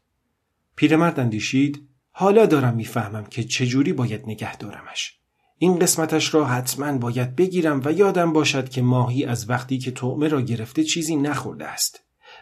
پیرمرد 0.76 1.20
اندیشید 1.20 1.88
حالا 2.12 2.46
دارم 2.46 2.76
می‌فهمم 2.76 3.26
که 3.26 3.44
چجوری 3.44 3.94
باید 3.94 4.24
نگه 4.26 4.58
دارمش. 4.58 5.18
این 5.58 5.80
قسمتش 5.80 6.34
را 6.34 6.46
حتما 6.46 6.98
باید 6.98 7.36
بگیرم 7.36 7.82
و 7.86 7.92
یادم 7.92 8.34
باشد 8.34 8.70
که 8.70 8.82
ماهی 8.82 9.26
از 9.26 9.50
وقتی 9.50 9.78
که 9.78 9.92
تومه 9.92 10.28
را 10.28 10.42
گرفته 10.42 10.84
چیزی 10.84 11.16
نخورده 11.16 11.68
است 11.68 12.00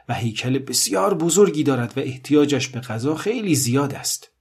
و 0.10 0.14
هیکل 0.14 0.60
بسیار 0.60 1.14
بزرگی 1.14 1.64
دارد 1.64 1.98
و 1.98 2.00
احتیاجش 2.00 2.68
به 2.68 2.80
غذا 2.80 3.16
خیلی 3.16 3.56
زیاد 3.56 3.94
است. 3.94 4.32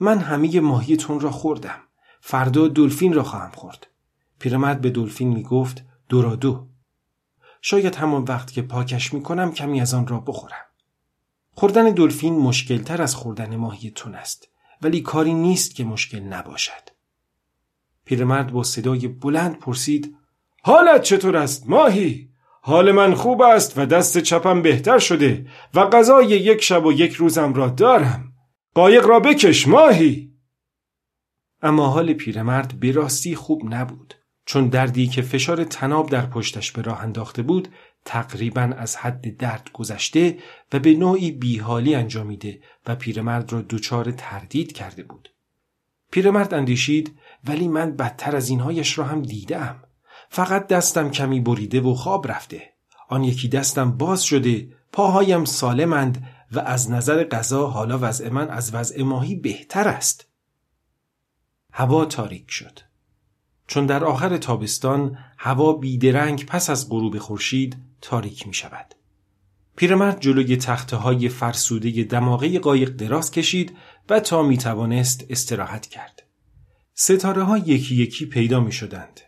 من 0.00 0.18
همه 0.18 0.60
ماهیتون 0.60 1.20
را 1.20 1.30
خوردم. 1.30 1.78
فردا 2.20 2.68
دلفین 2.68 3.12
را 3.12 3.22
خواهم 3.22 3.50
خورد. 3.50 3.86
پیرمرد 4.38 4.80
به 4.80 4.90
دلفین 4.90 5.28
می 5.28 5.42
گفت 5.42 5.84
دورا 6.08 6.36
دو. 6.36 6.68
شاید 7.62 7.94
همان 7.94 8.22
وقت 8.22 8.52
که 8.52 8.62
پاکش 8.62 9.14
می 9.14 9.22
کنم 9.22 9.52
کمی 9.52 9.80
از 9.80 9.94
آن 9.94 10.06
را 10.06 10.20
بخورم. 10.20 10.64
خوردن 11.54 11.90
دلفین 11.90 12.38
مشکلتر 12.38 13.02
از 13.02 13.14
خوردن 13.14 13.56
ماهی 13.56 13.90
تون 13.90 14.14
است 14.14 14.48
ولی 14.82 15.00
کاری 15.00 15.34
نیست 15.34 15.74
که 15.74 15.84
مشکل 15.84 16.20
نباشد. 16.20 16.88
پیرمرد 18.04 18.52
با 18.52 18.62
صدای 18.62 19.08
بلند 19.08 19.58
پرسید 19.58 20.16
حالت 20.62 21.02
چطور 21.02 21.36
است 21.36 21.66
ماهی؟ 21.66 22.28
حال 22.62 22.92
من 22.92 23.14
خوب 23.14 23.42
است 23.42 23.78
و 23.78 23.86
دست 23.86 24.18
چپم 24.18 24.62
بهتر 24.62 24.98
شده 24.98 25.46
و 25.74 25.84
غذای 25.84 26.26
یک 26.26 26.62
شب 26.62 26.86
و 26.86 26.92
یک 26.92 27.12
روزم 27.12 27.54
را 27.54 27.68
دارم. 27.68 28.32
قایق 28.74 29.06
را 29.06 29.20
بکش 29.20 29.68
ماهی. 29.68 30.32
اما 31.62 31.88
حال 31.88 32.12
پیرمرد 32.12 32.80
به 32.80 32.92
راستی 32.92 33.34
خوب 33.34 33.74
نبود 33.74 34.14
چون 34.48 34.68
دردی 34.68 35.06
که 35.06 35.22
فشار 35.22 35.64
تناب 35.64 36.10
در 36.10 36.26
پشتش 36.26 36.72
به 36.72 36.82
راه 36.82 37.00
انداخته 37.00 37.42
بود 37.42 37.68
تقریبا 38.04 38.60
از 38.60 38.96
حد 38.96 39.36
درد 39.36 39.70
گذشته 39.72 40.38
و 40.72 40.78
به 40.78 40.94
نوعی 40.94 41.30
بیحالی 41.30 41.94
انجامیده 41.94 42.60
و 42.86 42.94
پیرمرد 42.94 43.52
را 43.52 43.62
دچار 43.68 44.10
تردید 44.10 44.72
کرده 44.72 45.02
بود. 45.02 45.28
پیرمرد 46.10 46.54
اندیشید 46.54 47.18
ولی 47.44 47.68
من 47.68 47.96
بدتر 47.96 48.36
از 48.36 48.48
اینهایش 48.48 48.98
را 48.98 49.04
هم 49.04 49.22
دیدم. 49.22 49.82
فقط 50.28 50.66
دستم 50.66 51.10
کمی 51.10 51.40
بریده 51.40 51.80
و 51.80 51.94
خواب 51.94 52.30
رفته. 52.30 52.62
آن 53.08 53.24
یکی 53.24 53.48
دستم 53.48 53.90
باز 53.90 54.22
شده، 54.22 54.68
پاهایم 54.92 55.44
سالمند 55.44 56.26
و 56.52 56.60
از 56.60 56.90
نظر 56.90 57.24
غذا 57.24 57.66
حالا 57.66 57.98
وضع 58.02 58.28
من 58.28 58.48
از 58.50 58.74
وضع 58.74 59.02
ماهی 59.02 59.34
بهتر 59.34 59.88
است. 59.88 60.26
هوا 61.72 62.04
تاریک 62.04 62.50
شد. 62.50 62.87
چون 63.68 63.86
در 63.86 64.04
آخر 64.04 64.36
تابستان 64.36 65.18
هوا 65.38 65.72
بیدرنگ 65.72 66.46
پس 66.46 66.70
از 66.70 66.88
غروب 66.88 67.18
خورشید 67.18 67.76
تاریک 68.00 68.46
می 68.46 68.54
شود. 68.54 68.94
پیرمرد 69.76 70.20
جلوی 70.20 70.56
تخته 70.56 70.96
های 70.96 71.28
فرسوده 71.28 72.04
دماغه 72.04 72.58
قایق 72.58 72.90
دراز 72.90 73.30
کشید 73.30 73.76
و 74.10 74.20
تا 74.20 74.42
می 74.42 74.58
توانست 74.58 75.26
استراحت 75.30 75.86
کرد. 75.86 76.22
ستاره 76.94 77.42
ها 77.42 77.58
یکی 77.58 77.94
یکی 77.94 78.26
پیدا 78.26 78.60
می 78.60 78.72
شدند. 78.72 79.20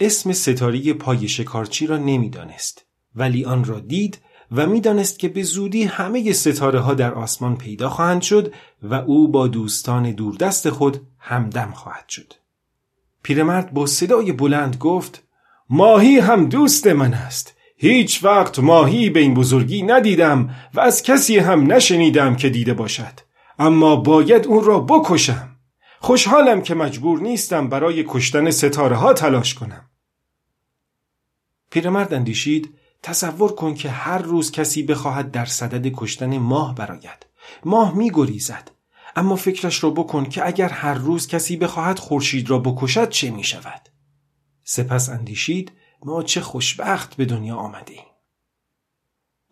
اسم 0.00 0.32
ستاره 0.32 0.92
پای 0.92 1.28
شکارچی 1.28 1.86
را 1.86 1.96
نمی‌دانست 1.96 2.86
ولی 3.14 3.44
آن 3.44 3.64
را 3.64 3.80
دید 3.80 4.18
و 4.52 4.66
می‌دانست 4.66 5.18
که 5.18 5.28
به 5.28 5.42
زودی 5.42 5.82
همه 5.82 6.32
ستاره 6.32 6.80
ها 6.80 6.94
در 6.94 7.14
آسمان 7.14 7.56
پیدا 7.56 7.90
خواهند 7.90 8.22
شد 8.22 8.54
و 8.82 8.94
او 8.94 9.28
با 9.28 9.48
دوستان 9.48 10.12
دوردست 10.12 10.70
خود 10.70 11.00
همدم 11.18 11.70
خواهد 11.70 12.08
شد. 12.08 12.32
پیرمرد 13.26 13.72
با 13.72 13.86
صدای 13.86 14.32
بلند 14.32 14.76
گفت 14.76 15.22
ماهی 15.70 16.18
هم 16.18 16.48
دوست 16.48 16.86
من 16.86 17.14
است. 17.14 17.54
هیچ 17.76 18.24
وقت 18.24 18.58
ماهی 18.58 19.10
به 19.10 19.20
این 19.20 19.34
بزرگی 19.34 19.82
ندیدم 19.82 20.54
و 20.74 20.80
از 20.80 21.02
کسی 21.02 21.38
هم 21.38 21.72
نشنیدم 21.72 22.36
که 22.36 22.48
دیده 22.48 22.74
باشد. 22.74 23.20
اما 23.58 23.96
باید 23.96 24.46
اون 24.46 24.64
را 24.64 24.80
بکشم. 24.80 25.56
خوشحالم 26.00 26.62
که 26.62 26.74
مجبور 26.74 27.20
نیستم 27.20 27.68
برای 27.68 28.04
کشتن 28.08 28.50
ستاره 28.50 28.96
ها 28.96 29.12
تلاش 29.12 29.54
کنم. 29.54 29.90
پیرمرد 31.70 32.14
اندیشید 32.14 32.74
تصور 33.02 33.54
کن 33.54 33.74
که 33.74 33.90
هر 33.90 34.18
روز 34.18 34.50
کسی 34.50 34.82
بخواهد 34.82 35.30
در 35.30 35.44
صدد 35.44 35.92
کشتن 35.94 36.38
ماه 36.38 36.74
براید. 36.74 37.26
ماه 37.64 37.96
می 37.96 38.10
گریزد. 38.14 38.75
اما 39.16 39.36
فکرش 39.36 39.84
را 39.84 39.90
بکن 39.90 40.24
که 40.24 40.46
اگر 40.46 40.68
هر 40.68 40.94
روز 40.94 41.26
کسی 41.26 41.56
بخواهد 41.56 41.98
خورشید 41.98 42.50
را 42.50 42.58
بکشد 42.58 43.08
چه 43.08 43.30
می 43.30 43.44
شود؟ 43.44 43.88
سپس 44.64 45.08
اندیشید 45.08 45.72
ما 46.04 46.22
چه 46.22 46.40
خوشبخت 46.40 47.16
به 47.16 47.24
دنیا 47.24 47.56
آمده 47.56 47.92
ایم. 47.92 48.04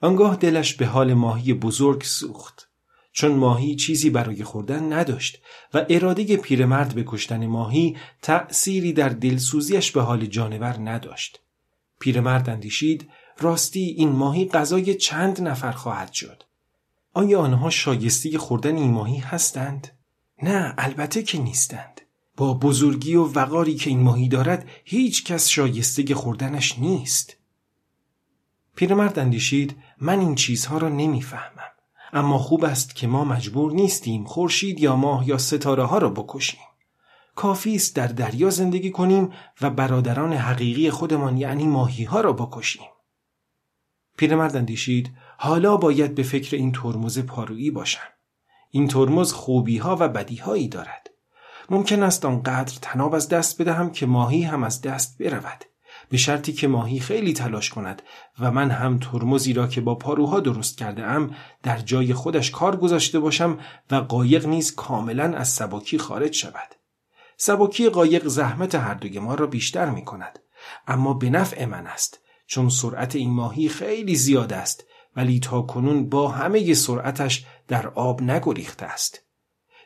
آنگاه 0.01 0.37
دلش 0.37 0.75
به 0.75 0.87
حال 0.87 1.15
ماهی 1.15 1.55
بزرگ 1.55 2.03
سوخت. 2.03 2.71
چون 3.13 3.33
ماهی 3.33 3.77
چیزی 3.77 4.11
برای 4.11 4.45
خوردن 4.45 4.93
نداشت 4.93 5.43
و 5.75 5.87
اراده 5.89 6.37
پیرمرد 6.37 6.95
به 6.95 7.05
کشتن 7.07 7.47
ماهی 7.47 7.97
تأثیری 8.23 8.93
در 8.93 9.09
دلسوزیش 9.09 9.91
به 9.91 10.03
حال 10.03 10.27
جانور 10.27 10.91
نداشت. 10.91 11.41
پیرمرد 12.01 12.51
اندیشید 12.51 13.11
راستی 13.39 13.81
این 13.81 14.09
ماهی 14.09 14.49
غذای 14.49 14.95
چند 14.95 15.41
نفر 15.41 15.73
خواهد 15.73 16.13
شد. 16.13 16.43
آیا 17.15 17.41
آنها 17.41 17.71
شایسته 17.71 18.39
خوردن 18.39 18.77
این 18.77 18.91
ماهی 18.91 19.19
هستند؟ 19.19 19.89
نه 20.43 20.75
البته 20.79 21.23
که 21.23 21.39
نیستند. 21.39 22.01
با 22.37 22.55
بزرگی 22.55 23.15
و 23.15 23.25
وقاری 23.25 23.75
که 23.75 23.91
این 23.91 24.01
ماهی 24.01 24.29
دارد 24.29 24.69
هیچ 24.85 25.25
کس 25.25 25.49
شایسته 25.49 26.15
خوردنش 26.15 26.79
نیست. 26.79 27.37
پیرمرد 28.77 29.19
اندیشید 29.19 29.77
من 30.01 30.21
این 30.21 30.35
چیزها 30.35 30.79
را 30.79 30.89
نمی‌فهمم. 30.89 31.71
اما 32.13 32.39
خوب 32.39 32.65
است 32.65 32.97
که 32.97 33.07
ما 33.07 33.25
مجبور 33.25 33.73
نیستیم 33.73 34.25
خورشید 34.25 34.81
یا 34.81 34.97
ماه 34.97 35.29
یا 35.29 35.39
ستاره 35.39 35.85
ها 35.85 35.99
را 35.99 36.11
بکشیم. 36.11 36.61
کافی 37.35 37.75
است 37.75 37.97
در 37.97 38.07
دریا 38.07 38.51
زندگی 38.51 38.91
کنیم 38.91 39.33
و 39.61 39.71
برادران 39.71 40.33
حقیقی 40.33 40.91
خودمان 40.91 41.37
یعنی 41.37 41.67
ماهی 41.67 42.05
ها 42.05 42.21
را 42.21 42.33
بکشیم. 42.33 42.94
پیرمرد 44.17 44.57
اندیشید 44.57 45.15
حالا 45.39 45.77
باید 45.77 46.15
به 46.15 46.23
فکر 46.23 46.57
این 46.57 46.73
ترمز 46.73 47.19
پارویی 47.19 47.71
باشم. 47.71 48.09
این 48.71 48.89
ترمز 48.89 49.33
خوبی 49.33 49.79
ها 49.79 49.97
و 50.01 50.09
بدی 50.09 50.37
هایی 50.37 50.69
دارد. 50.69 51.11
ممکن 51.71 52.03
است 52.03 52.25
آنقدر 52.25 52.79
تناب 52.83 53.15
از 53.15 53.29
دست 53.29 53.63
بدهم 53.63 53.91
که 53.91 54.07
ماهی 54.07 54.43
هم 54.43 54.65
از 54.65 54.81
دست 54.81 55.23
برود. 55.23 55.65
به 56.09 56.17
شرطی 56.17 56.53
که 56.53 56.69
ماهی 56.69 57.01
خیلی 57.01 57.33
تلاش 57.33 57.71
کند 57.71 58.03
و 58.41 58.51
من 58.51 58.71
هم 58.71 58.99
ترمزی 58.99 59.53
را 59.53 59.67
که 59.67 59.81
با 59.81 59.95
پاروها 59.95 60.41
درست 60.41 60.79
کرده 60.79 61.03
ام 61.03 61.35
در 61.63 61.79
جای 61.79 62.15
خودش 62.15 62.51
کار 62.51 62.77
گذاشته 62.77 63.21
باشم 63.21 63.59
و 63.91 63.97
قایق 63.97 64.47
نیز 64.47 64.75
کاملا 64.75 65.25
از 65.37 65.49
سباکی 65.49 65.99
خارج 65.99 66.33
شود. 66.33 66.75
سباکی 67.37 67.89
قایق 67.89 68.27
زحمت 68.27 68.75
هر 68.75 68.95
دوی 68.95 69.19
ما 69.19 69.35
را 69.35 69.47
بیشتر 69.47 69.91
می 69.91 70.05
کند. 70.05 70.39
اما 70.87 71.15
به 71.15 71.31
نفع 71.31 71.65
من 71.65 71.87
است 71.87 72.24
چون 72.47 72.69
سرعت 72.69 73.17
این 73.17 73.31
ماهی 73.31 73.69
خیلی 73.69 74.17
زیاد 74.17 74.53
است 74.53 74.85
ولی 75.17 75.41
تا 75.41 75.63
کنون 75.63 76.09
با 76.09 76.29
همه 76.29 76.75
سرعتش 76.75 77.45
در 77.69 77.87
آب 77.87 78.23
نگریخته 78.23 78.87
است. 78.87 79.21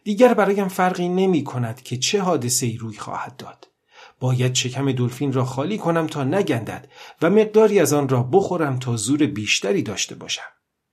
دیگر 0.05 0.35
برایم 0.35 0.69
فرقی 0.69 1.09
نمی 1.09 1.45
کند 1.45 1.83
که 1.83 1.97
چه 1.97 2.21
حادثه 2.21 2.67
ای 2.67 2.77
روی 2.77 2.97
خواهد 2.97 3.37
داد. 3.37 3.69
باید 4.21 4.55
شکم 4.55 4.93
دلفین 4.93 5.33
را 5.33 5.45
خالی 5.45 5.79
کنم 5.79 6.07
تا 6.07 6.25
نگندد 6.25 6.89
و 7.23 7.31
مقداری 7.31 7.81
از 7.81 7.93
آن 7.93 8.09
را 8.09 8.23
بخورم 8.23 8.79
تا 8.79 8.97
زور 8.97 9.27
بیشتری 9.27 9.83
داشته 9.83 10.15
باشم. 10.15 10.43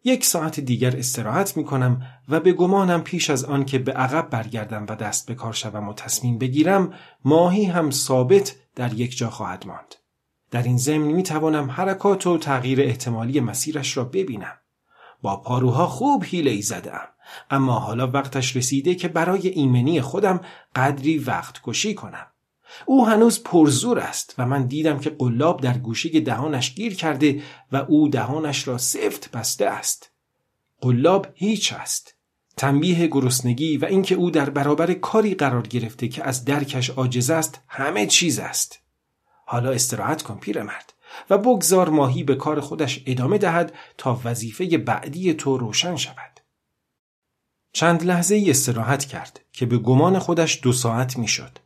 یک 0.04 0.26
ساعت 0.26 0.60
دیگر 0.60 0.98
استراحت 0.98 1.58
می 1.58 1.64
کنم 1.64 2.02
و 2.30 2.40
به 2.40 2.54
گمانم 2.54 3.04
پیش 3.04 3.30
از 3.30 3.46
آن 3.46 3.66
که 3.66 3.80
به 3.80 3.92
عقب 3.92 4.30
برگردم 4.30 4.86
و 4.90 4.96
دست 4.96 5.28
به 5.28 5.36
کار 5.36 5.54
شوم 5.54 5.88
و 5.88 5.94
تصمیم 5.94 6.38
بگیرم 6.38 6.94
ماهی 7.26 7.66
هم 7.66 7.92
ثابت 7.92 8.56
در 8.76 8.94
یک 8.94 9.18
جا 9.18 9.30
خواهد 9.30 9.68
ماند. 9.68 9.96
در 10.56 10.64
این 10.64 10.78
ضمن 10.78 11.08
می 11.08 11.24
توانم 11.24 11.72
حرکات 11.72 12.28
و 12.28 12.38
تغییر 12.38 12.82
احتمالی 12.82 13.40
مسیرش 13.40 13.98
را 13.98 14.04
ببینم. 14.04 14.58
با 15.22 15.38
پاروها 15.38 15.88
خوب 15.88 16.24
حیله 16.24 16.52
ای 16.52 16.62
زدم 16.62 17.08
اما 17.50 17.80
حالا 17.80 18.12
وقتش 18.12 18.56
رسیده 18.56 18.96
که 18.96 19.08
برای 19.08 19.48
ایمنی 19.48 20.02
خودم 20.02 20.42
قدری 20.76 21.18
وقت 21.18 21.60
کشی 21.64 21.94
کنم. 21.94 22.28
او 22.86 23.08
هنوز 23.08 23.44
پرزور 23.44 24.00
است 24.00 24.36
و 24.38 24.46
من 24.46 24.66
دیدم 24.66 25.00
که 25.00 25.10
قلاب 25.10 25.62
در 25.62 25.78
گوشه 25.78 26.20
دهانش 26.20 26.76
گیر 26.76 26.96
کرده 26.96 27.42
و 27.72 27.78
او 27.78 28.08
دهانش 28.10 28.68
را 28.68 28.78
سفت 28.78 29.32
بسته 29.32 29.66
است. 29.66 30.12
قلاب 30.82 31.28
هیچ 31.34 31.74
است. 31.74 32.16
تنبیه 32.58 33.08
گرسنگی 33.08 33.78
و 33.78 33.86
اینکه 33.86 34.16
او 34.16 34.32
در 34.32 34.50
برابر 34.50 34.94
کاری 34.94 35.34
قرار 35.34 35.68
گرفته 35.68 36.08
که 36.08 36.24
از 36.24 36.46
درکش 36.46 36.90
عاجز 36.90 37.30
است 37.30 37.62
همه 37.68 38.06
چیز 38.06 38.40
است. 38.40 38.85
حالا 39.46 39.72
استراحت 39.72 40.22
کن 40.22 40.36
پیرمرد 40.36 40.94
و 41.30 41.38
بگذار 41.38 41.90
ماهی 41.90 42.24
به 42.24 42.36
کار 42.36 42.62
خودش 42.62 43.04
ادامه 43.06 43.38
دهد 43.38 43.74
تا 43.98 44.22
وظیفه 44.24 44.78
بعدی 44.78 45.34
تو 45.34 45.58
روشن 45.58 45.96
شود 45.96 46.40
چند 47.74 48.04
لحظه 48.04 48.36
ای 48.36 48.52
استراحت 48.52 49.06
کرد 49.06 49.42
که 49.52 49.66
به 49.66 49.78
گمان 49.78 50.20
خودش 50.20 50.60
دو 50.64 50.74
ساعت 50.74 51.18
می‌شد. 51.18 51.60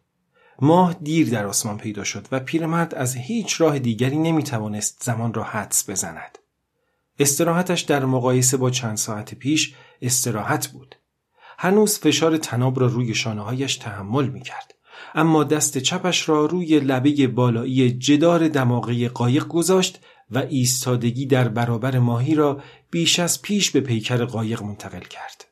ماه 0.61 0.93
دیر 0.93 1.29
در 1.29 1.45
آسمان 1.45 1.77
پیدا 1.77 2.03
شد 2.03 2.27
و 2.31 2.39
پیرمرد 2.39 2.95
از 2.95 3.15
هیچ 3.15 3.61
راه 3.61 3.79
دیگری 3.79 4.17
نمی 4.17 4.43
توانست 4.43 5.03
زمان 5.03 5.33
را 5.33 5.43
حدس 5.43 5.89
بزند. 5.89 6.37
استراحتش 7.19 7.81
در 7.81 8.05
مقایسه 8.05 8.57
با 8.57 8.69
چند 8.69 8.97
ساعت 8.97 9.35
پیش 9.35 9.75
استراحت 10.01 10.67
بود. 10.67 10.95
هنوز 11.57 11.99
فشار 11.99 12.37
تناب 12.37 12.79
را 12.79 12.87
روی 12.87 13.15
شانههایش 13.15 13.77
تحمل 13.77 14.27
می 14.27 14.41
کرد. 14.41 14.73
اما 15.15 15.43
دست 15.43 15.77
چپش 15.77 16.29
را 16.29 16.45
روی 16.45 16.79
لبه 16.79 17.27
بالایی 17.27 17.91
جدار 17.91 18.47
دماغه 18.47 19.09
قایق 19.09 19.47
گذاشت 19.47 19.99
و 20.31 20.37
ایستادگی 20.37 21.25
در 21.25 21.47
برابر 21.47 21.99
ماهی 21.99 22.35
را 22.35 22.61
بیش 22.91 23.19
از 23.19 23.41
پیش 23.41 23.71
به 23.71 23.81
پیکر 23.81 24.25
قایق 24.25 24.63
منتقل 24.63 24.99
کرد. 24.99 25.45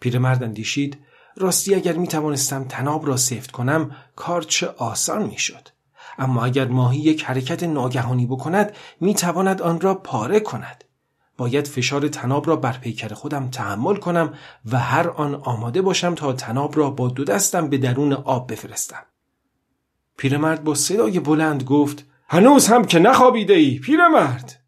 پیرمرد 0.00 0.42
اندیشید 0.42 0.98
راستی 1.36 1.74
اگر 1.74 1.92
می 1.92 2.08
توانستم 2.08 2.64
تناب 2.64 3.06
را 3.06 3.16
سفت 3.16 3.50
کنم 3.50 3.96
کار 4.16 4.42
چه 4.42 4.66
آسان 4.68 5.22
می 5.22 5.38
شد. 5.38 5.68
اما 6.18 6.44
اگر 6.44 6.68
ماهی 6.68 7.00
یک 7.00 7.24
حرکت 7.24 7.62
ناگهانی 7.62 8.26
بکند 8.26 8.76
می 9.00 9.14
تواند 9.14 9.62
آن 9.62 9.80
را 9.80 9.94
پاره 9.94 10.40
کند. 10.40 10.84
باید 11.40 11.66
فشار 11.66 12.08
تناب 12.08 12.48
را 12.48 12.56
بر 12.56 12.72
پیکر 12.72 13.14
خودم 13.14 13.48
تحمل 13.48 13.96
کنم 13.96 14.34
و 14.72 14.78
هر 14.78 15.08
آن 15.08 15.34
آماده 15.34 15.82
باشم 15.82 16.14
تا 16.14 16.32
تناب 16.32 16.78
را 16.78 16.90
با 16.90 17.08
دو 17.08 17.24
دستم 17.24 17.68
به 17.68 17.78
درون 17.78 18.12
آب 18.12 18.52
بفرستم. 18.52 19.02
پیرمرد 20.18 20.64
با 20.64 20.74
صدای 20.74 21.20
بلند 21.20 21.62
گفت 21.62 22.06
هنوز 22.28 22.66
هم 22.66 22.84
که 22.84 22.98
نخوابیده 22.98 23.54
ای 23.54 23.78
پیرمرد؟ 23.78 24.60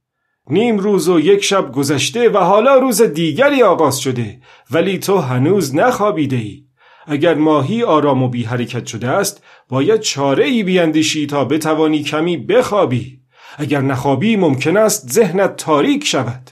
نیم 0.50 0.78
روز 0.78 1.08
و 1.08 1.20
یک 1.20 1.44
شب 1.44 1.72
گذشته 1.72 2.28
و 2.28 2.38
حالا 2.38 2.74
روز 2.74 3.02
دیگری 3.02 3.62
آغاز 3.62 4.00
شده 4.00 4.40
ولی 4.70 4.98
تو 4.98 5.18
هنوز 5.18 5.74
نخوابیده 5.74 6.36
ای. 6.36 6.64
اگر 7.06 7.34
ماهی 7.34 7.82
آرام 7.82 8.22
و 8.22 8.28
بی 8.28 8.42
حرکت 8.44 8.86
شده 8.86 9.08
است 9.08 9.42
باید 9.68 10.00
چاره 10.00 10.44
ای 10.44 10.62
بیندیشی 10.62 11.26
تا 11.26 11.44
بتوانی 11.44 12.02
کمی 12.02 12.36
بخوابی. 12.36 13.20
اگر 13.58 13.80
نخوابی 13.80 14.36
ممکن 14.36 14.76
است 14.76 15.12
ذهنت 15.12 15.56
تاریک 15.56 16.04
شود. 16.04 16.51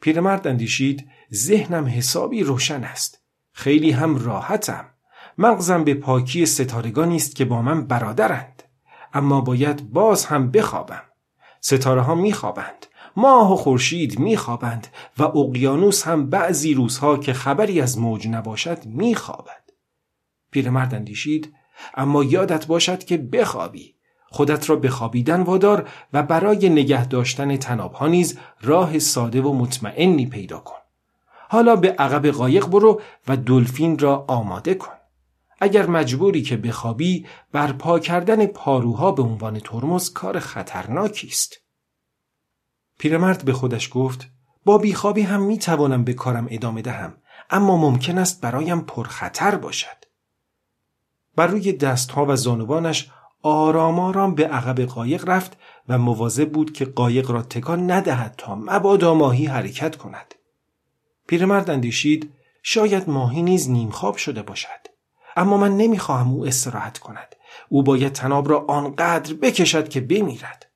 پیرمرد 0.00 0.46
اندیشید 0.46 1.08
ذهنم 1.34 1.86
حسابی 1.86 2.42
روشن 2.42 2.84
است. 2.84 3.22
خیلی 3.52 3.90
هم 3.90 4.18
راحتم. 4.18 4.84
مغزم 5.38 5.84
به 5.84 5.94
پاکی 5.94 6.46
ستارگانی 6.46 7.16
است 7.16 7.36
که 7.36 7.44
با 7.44 7.62
من 7.62 7.86
برادرند. 7.86 8.62
اما 9.12 9.40
باید 9.40 9.90
باز 9.90 10.24
هم 10.24 10.50
بخوابم. 10.50 11.02
ستاره 11.60 12.00
ها 12.00 12.14
میخوابند. 12.14 12.86
ماه 13.16 13.52
و 13.52 13.56
خورشید 13.56 14.18
میخوابند 14.18 14.86
و 15.18 15.22
اقیانوس 15.22 16.06
هم 16.06 16.30
بعضی 16.30 16.74
روزها 16.74 17.16
که 17.16 17.32
خبری 17.32 17.80
از 17.80 17.98
موج 17.98 18.28
نباشد 18.28 18.86
میخوابد. 18.86 19.70
پیرمرد 20.50 20.94
اندیشید 20.94 21.54
اما 21.94 22.24
یادت 22.24 22.66
باشد 22.66 23.04
که 23.04 23.16
بخوابی. 23.16 23.97
خودت 24.30 24.70
را 24.70 24.76
به 24.76 24.90
خوابیدن 24.90 25.42
وادار 25.42 25.88
و 26.12 26.22
برای 26.22 26.68
نگه 26.68 27.06
داشتن 27.06 27.56
تنابها 27.56 28.06
نیز 28.06 28.38
راه 28.60 28.98
ساده 28.98 29.40
و 29.40 29.52
مطمئنی 29.52 30.26
پیدا 30.26 30.58
کن. 30.58 30.78
حالا 31.48 31.76
به 31.76 31.92
عقب 31.92 32.26
قایق 32.26 32.66
برو 32.66 33.00
و 33.28 33.36
دلفین 33.36 33.98
را 33.98 34.24
آماده 34.28 34.74
کن. 34.74 34.92
اگر 35.60 35.86
مجبوری 35.86 36.42
که 36.42 36.56
بخوابی 36.56 37.26
برپا 37.52 37.98
کردن 37.98 38.46
پاروها 38.46 39.12
به 39.12 39.22
عنوان 39.22 39.60
ترمز 39.60 40.12
کار 40.12 40.38
خطرناکی 40.38 41.26
است. 41.26 41.56
پیرمرد 42.98 43.44
به 43.44 43.52
خودش 43.52 43.90
گفت 43.92 44.30
با 44.64 44.78
بیخوابی 44.78 45.22
هم 45.22 45.42
می 45.42 45.58
توانم 45.58 46.04
به 46.04 46.14
کارم 46.14 46.46
ادامه 46.50 46.82
دهم 46.82 47.14
اما 47.50 47.76
ممکن 47.76 48.18
است 48.18 48.40
برایم 48.40 48.80
پرخطر 48.80 49.54
باشد. 49.54 50.04
بر 51.36 51.46
روی 51.46 51.72
دستها 51.72 52.26
و 52.26 52.36
زانوانش 52.36 53.10
آرام 53.42 54.00
آرام 54.00 54.34
به 54.34 54.46
عقب 54.46 54.80
قایق 54.80 55.28
رفت 55.28 55.56
و 55.88 55.98
مواظب 55.98 56.50
بود 56.50 56.72
که 56.72 56.84
قایق 56.84 57.30
را 57.30 57.42
تکان 57.42 57.90
ندهد 57.90 58.34
تا 58.38 58.54
مبادا 58.54 59.14
ماهی 59.14 59.46
حرکت 59.46 59.96
کند. 59.96 60.34
پیرمرد 61.26 61.70
اندیشید 61.70 62.32
شاید 62.62 63.10
ماهی 63.10 63.42
نیز 63.42 63.70
نیمخواب 63.70 64.16
شده 64.16 64.42
باشد. 64.42 64.88
اما 65.36 65.56
من 65.56 65.76
نمی‌خواهم 65.76 66.28
او 66.28 66.46
استراحت 66.46 66.98
کند. 66.98 67.36
او 67.68 67.82
باید 67.82 68.12
تناب 68.12 68.48
را 68.48 68.64
آنقدر 68.68 69.34
بکشد 69.34 69.88
که 69.88 70.00
بمیرد. 70.00 70.66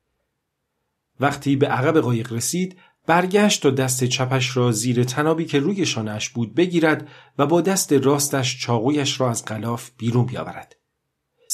وقتی 1.19 1.55
به 1.55 1.67
عقب 1.67 1.99
قایق 1.99 2.33
رسید 2.33 2.79
برگشت 3.07 3.63
تا 3.63 3.69
دست 3.69 4.03
چپش 4.03 4.57
را 4.57 4.71
زیر 4.71 5.03
تنابی 5.03 5.45
که 5.45 5.59
روی 5.59 5.85
شانهاش 5.85 6.29
بود 6.29 6.55
بگیرد 6.55 7.07
و 7.37 7.45
با 7.45 7.61
دست 7.61 7.93
راستش 7.93 8.61
چاقویش 8.61 9.21
را 9.21 9.29
از 9.29 9.45
غلاف 9.45 9.89
بیرون 9.97 10.25
بیاورد. 10.25 10.75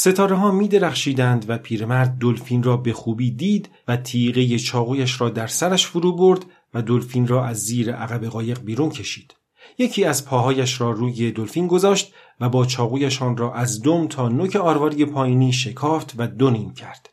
ستاره 0.02 0.36
ها 0.36 0.52
می 0.52 0.68
درخشیدند 0.68 1.46
و 1.50 1.58
پیرمرد 1.58 2.18
دلفین 2.22 2.64
را 2.64 2.78
به 2.78 2.94
خوبی 2.94 3.32
دید 3.32 3.70
و 3.88 3.98
تیغه 3.98 4.58
چاقویش 4.58 5.22
را 5.22 5.30
در 5.30 5.48
سرش 5.48 5.86
فرو 5.86 6.16
برد 6.16 6.46
و 6.74 6.82
دلفین 6.82 7.28
را 7.28 7.46
از 7.46 7.58
زیر 7.58 7.92
عقب 7.92 8.26
قایق 8.26 8.62
بیرون 8.62 8.90
کشید. 8.90 9.36
یکی 9.78 10.04
از 10.04 10.26
پاهایش 10.26 10.82
را 10.82 10.92
روی 10.92 11.32
دلفین 11.32 11.68
گذاشت 11.68 12.14
و 12.40 12.50
با 12.50 12.66
چاقویشان 12.66 13.38
را 13.38 13.54
از 13.54 13.82
دم 13.82 14.08
تا 14.08 14.30
نوک 14.30 14.56
آرواری 14.56 15.06
پایینی 15.06 15.54
شکافت 15.54 16.14
و 16.18 16.28
دونیم 16.28 16.74
کرد. 16.74 17.10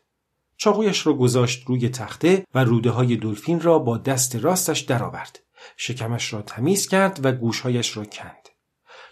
چاقویش 0.57 1.07
را 1.07 1.13
گذاشت 1.13 1.63
روی 1.67 1.89
تخته 1.89 2.45
و 2.55 2.63
روده 2.63 2.89
های 2.89 3.15
دلفین 3.15 3.61
را 3.61 3.79
با 3.79 3.97
دست 3.97 4.35
راستش 4.35 4.79
درآورد. 4.79 5.39
شکمش 5.77 6.33
را 6.33 6.41
تمیز 6.41 6.87
کرد 6.87 7.19
و 7.23 7.31
گوشهایش 7.31 7.97
را 7.97 8.05
کند. 8.05 8.47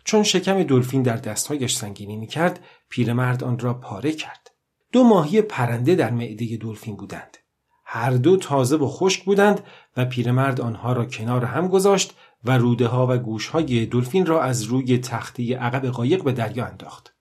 چون 0.05 0.23
شکم 0.23 0.63
دلفین 0.63 1.03
در 1.03 1.17
دستهایش 1.17 1.75
سنگینی 1.75 2.17
می‌کرد 2.17 2.59
پیرمرد 2.89 3.43
آن 3.43 3.59
را 3.59 3.73
پاره 3.73 4.11
کرد 4.11 4.51
دو 4.91 5.03
ماهی 5.03 5.41
پرنده 5.41 5.95
در 5.95 6.11
معده 6.11 6.57
دلفین 6.57 6.95
بودند 6.95 7.37
هر 7.85 8.11
دو 8.11 8.37
تازه 8.37 8.75
و 8.75 8.87
خشک 8.87 9.23
بودند 9.25 9.63
و 9.97 10.05
پیرمرد 10.05 10.61
آنها 10.61 10.93
را 10.93 11.05
کنار 11.05 11.45
هم 11.45 11.67
گذاشت 11.67 12.13
و 12.43 12.57
روده 12.57 12.87
ها 12.87 13.07
و 13.07 13.17
گوش 13.17 13.47
های 13.47 13.85
دلفین 13.85 14.25
را 14.25 14.43
از 14.43 14.63
روی 14.63 14.97
تخته 14.97 15.57
عقب 15.57 15.85
قایق 15.85 16.23
به 16.23 16.31
دریا 16.31 16.65
انداخت. 16.65 17.15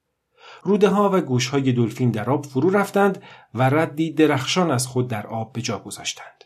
روده 0.62 0.88
ها 0.88 1.10
و 1.12 1.20
گوش 1.20 1.48
های 1.48 1.72
دلفین 1.72 2.10
در 2.10 2.30
آب 2.30 2.46
فرو 2.46 2.70
رفتند 2.70 3.22
و 3.54 3.62
ردی 3.62 4.12
درخشان 4.12 4.70
از 4.70 4.86
خود 4.86 5.08
در 5.08 5.26
آب 5.26 5.52
به 5.52 5.62
جا 5.62 5.78
گذاشتند. 5.78 6.44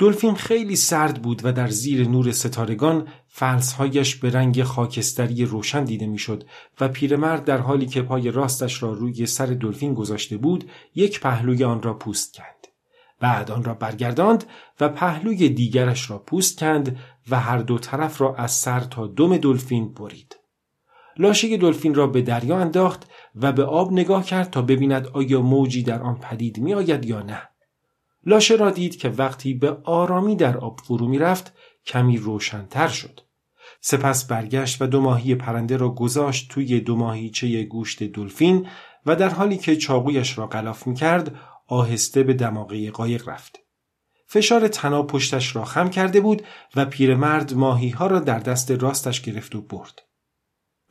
دلفین 0.00 0.34
خیلی 0.34 0.76
سرد 0.76 1.22
بود 1.22 1.40
و 1.44 1.52
در 1.52 1.68
زیر 1.68 2.08
نور 2.08 2.32
ستارگان 2.32 3.08
فلسهایش 3.28 4.14
به 4.16 4.30
رنگ 4.30 4.62
خاکستری 4.62 5.44
روشن 5.44 5.84
دیده 5.84 6.06
می‌شد 6.06 6.44
و 6.80 6.88
پیرمرد 6.88 7.44
در 7.44 7.58
حالی 7.58 7.86
که 7.86 8.02
پای 8.02 8.30
راستش 8.30 8.82
را 8.82 8.92
روی 8.92 9.26
سر 9.26 9.46
دلفین 9.46 9.94
گذاشته 9.94 10.36
بود 10.36 10.70
یک 10.94 11.20
پهلوی 11.20 11.64
آن 11.64 11.82
را 11.82 11.94
پوست 11.94 12.36
کند. 12.36 12.66
بعد 13.20 13.50
آن 13.50 13.64
را 13.64 13.74
برگرداند 13.74 14.44
و 14.80 14.88
پهلوی 14.88 15.48
دیگرش 15.48 16.10
را 16.10 16.18
پوست 16.18 16.58
کند 16.58 16.96
و 17.30 17.40
هر 17.40 17.58
دو 17.58 17.78
طرف 17.78 18.20
را 18.20 18.34
از 18.34 18.52
سر 18.52 18.80
تا 18.80 19.06
دم 19.06 19.36
دلفین 19.36 19.94
برید. 19.94 20.36
لاشه 21.16 21.56
دلفین 21.56 21.94
را 21.94 22.06
به 22.06 22.22
دریا 22.22 22.58
انداخت 22.58 23.10
و 23.34 23.52
به 23.52 23.64
آب 23.64 23.92
نگاه 23.92 24.24
کرد 24.24 24.50
تا 24.50 24.62
ببیند 24.62 25.06
آیا 25.06 25.40
موجی 25.40 25.82
در 25.82 26.02
آن 26.02 26.18
پدید 26.18 26.58
می 26.58 26.74
آید 26.74 27.04
یا 27.04 27.22
نه. 27.22 27.42
لاشه 28.26 28.54
را 28.54 28.70
دید 28.70 28.96
که 28.96 29.08
وقتی 29.08 29.54
به 29.54 29.76
آرامی 29.84 30.36
در 30.36 30.58
آب 30.58 30.80
فرو 30.80 31.08
می 31.08 31.18
رفت 31.18 31.52
کمی 31.86 32.18
روشنتر 32.18 32.88
شد. 32.88 33.20
سپس 33.80 34.26
برگشت 34.26 34.82
و 34.82 34.86
دو 34.86 35.00
ماهی 35.00 35.34
پرنده 35.34 35.76
را 35.76 35.88
گذاشت 35.88 36.50
توی 36.50 36.80
دو 36.80 36.96
ماهیچه 36.96 37.62
گوشت 37.62 38.02
دلفین 38.02 38.66
و 39.06 39.16
در 39.16 39.28
حالی 39.28 39.56
که 39.56 39.76
چاقویش 39.76 40.38
را 40.38 40.46
غلاف 40.46 40.86
می 40.86 40.94
کرد 40.94 41.34
آهسته 41.66 42.22
به 42.22 42.34
دماغه 42.34 42.90
قایق 42.90 43.28
رفت. 43.28 43.58
فشار 44.26 44.68
تنا 44.68 45.02
پشتش 45.02 45.56
را 45.56 45.64
خم 45.64 45.90
کرده 45.90 46.20
بود 46.20 46.42
و 46.76 46.84
پیرمرد 46.84 47.54
ماهی 47.54 47.88
ها 47.88 48.06
را 48.06 48.20
در 48.20 48.38
دست 48.38 48.70
راستش 48.70 49.20
گرفت 49.20 49.54
و 49.54 49.60
برد. 49.60 50.02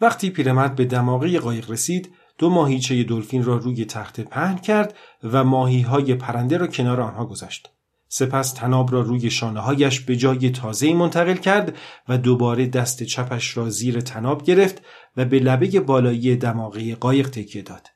وقتی 0.01 0.29
پیرمرد 0.29 0.75
به 0.75 0.85
دماغه 0.85 1.39
قایق 1.39 1.71
رسید 1.71 2.13
دو 2.39 2.49
ماهیچه 2.49 3.03
دلفین 3.03 3.43
را 3.43 3.57
روی 3.57 3.85
تخت 3.85 4.21
پهن 4.21 4.57
کرد 4.57 4.93
و 5.23 5.43
ماهی 5.43 5.81
های 5.81 6.15
پرنده 6.15 6.57
را 6.57 6.67
کنار 6.67 7.01
آنها 7.01 7.25
گذاشت. 7.25 7.69
سپس 8.07 8.53
تناب 8.53 8.93
را 8.93 9.01
روی 9.01 9.29
شانه 9.29 9.59
هایش 9.59 9.99
به 9.99 10.15
جای 10.15 10.49
تازه 10.49 10.93
منتقل 10.93 11.35
کرد 11.35 11.77
و 12.09 12.17
دوباره 12.17 12.67
دست 12.67 13.03
چپش 13.03 13.57
را 13.57 13.69
زیر 13.69 14.01
تناب 14.01 14.43
گرفت 14.43 14.81
و 15.17 15.25
به 15.25 15.39
لبه 15.39 15.79
بالایی 15.79 16.35
دماغه 16.35 16.95
قایق 16.95 17.29
تکیه 17.29 17.61
داد. 17.61 17.87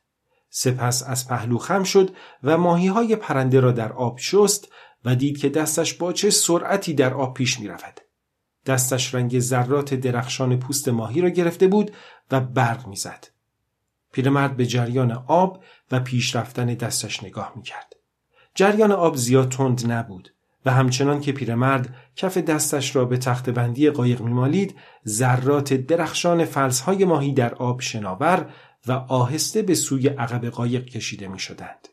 سپس 0.50 1.02
از 1.02 1.28
پهلو 1.28 1.58
خم 1.58 1.82
شد 1.82 2.10
و 2.42 2.58
ماهی 2.58 2.86
های 2.86 3.16
پرنده 3.16 3.60
را 3.60 3.72
در 3.72 3.92
آب 3.92 4.18
شست 4.18 4.68
و 5.04 5.16
دید 5.16 5.38
که 5.38 5.48
دستش 5.48 5.94
با 5.94 6.12
چه 6.12 6.30
سرعتی 6.30 6.94
در 6.94 7.14
آب 7.14 7.34
پیش 7.34 7.60
می 7.60 7.68
رفت. 7.68 8.02
دستش 8.66 9.14
رنگ 9.14 9.40
ذرات 9.40 9.94
درخشان 9.94 10.58
پوست 10.58 10.88
ماهی 10.88 11.20
را 11.20 11.28
گرفته 11.28 11.66
بود 11.66 11.90
و 12.30 12.40
برق 12.40 12.86
می‌زد. 12.86 13.33
پیرمرد 14.14 14.56
به 14.56 14.66
جریان 14.66 15.12
آب 15.26 15.64
و 15.90 16.00
پیش 16.00 16.36
رفتن 16.36 16.66
دستش 16.66 17.24
نگاه 17.24 17.52
می 17.56 17.62
کرد. 17.62 17.92
جریان 18.54 18.92
آب 18.92 19.16
زیاد 19.16 19.48
تند 19.48 19.92
نبود 19.92 20.34
و 20.66 20.70
همچنان 20.70 21.20
که 21.20 21.32
پیرمرد 21.32 21.94
کف 22.16 22.38
دستش 22.38 22.96
را 22.96 23.04
به 23.04 23.16
تخت 23.16 23.50
بندی 23.50 23.90
قایق 23.90 24.20
میمالید 24.20 24.74
ذرات 25.06 25.74
درخشان 25.74 26.44
فلسهای 26.44 27.04
ماهی 27.04 27.32
در 27.32 27.54
آب 27.54 27.80
شناور 27.80 28.50
و 28.86 28.92
آهسته 28.92 29.62
به 29.62 29.74
سوی 29.74 30.08
عقب 30.08 30.46
قایق 30.46 30.84
کشیده 30.84 31.28
می 31.28 31.38
شدند. 31.38 31.88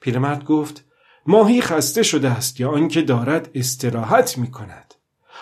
پیرمرد 0.00 0.44
گفت 0.44 0.84
ماهی 1.26 1.60
خسته 1.60 2.02
شده 2.02 2.30
است 2.30 2.60
یا 2.60 2.70
آنکه 2.70 3.02
دارد 3.02 3.50
استراحت 3.54 4.38
می 4.38 4.50
کند. 4.50 4.94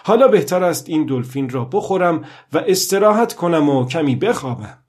حالا 0.05 0.29
بهتر 0.29 0.65
است 0.65 0.89
این 0.89 1.07
دلفین 1.07 1.51
را 1.51 1.65
بخورم 1.65 2.25
و 2.53 2.59
استراحت 2.67 3.35
کنم 3.35 3.69
و 3.69 3.87
کمی 3.87 4.17
بخوابم. 4.17 4.86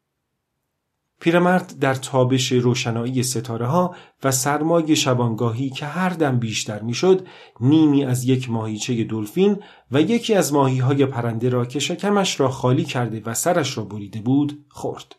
پیرمرد 1.19 1.79
در 1.79 1.95
تابش 1.95 2.51
روشنایی 2.51 3.23
ستاره 3.23 3.65
ها 3.65 3.95
و 4.23 4.31
سرمای 4.31 4.95
شبانگاهی 4.95 5.69
که 5.69 5.85
هر 5.85 6.09
دم 6.09 6.39
بیشتر 6.39 6.81
می‌شد 6.81 7.27
نیمی 7.59 8.05
از 8.05 8.23
یک 8.23 8.49
ماهیچه 8.49 9.03
دلفین 9.03 9.59
و 9.91 10.01
یکی 10.01 10.33
از 10.33 10.53
ماهی 10.53 10.77
های 10.77 11.05
پرنده 11.05 11.49
را 11.49 11.65
که 11.65 11.79
شکمش 11.79 12.39
را 12.39 12.49
خالی 12.49 12.83
کرده 12.83 13.21
و 13.25 13.33
سرش 13.33 13.77
را 13.77 13.83
بریده 13.83 14.21
بود 14.21 14.65
خورد. 14.69 15.15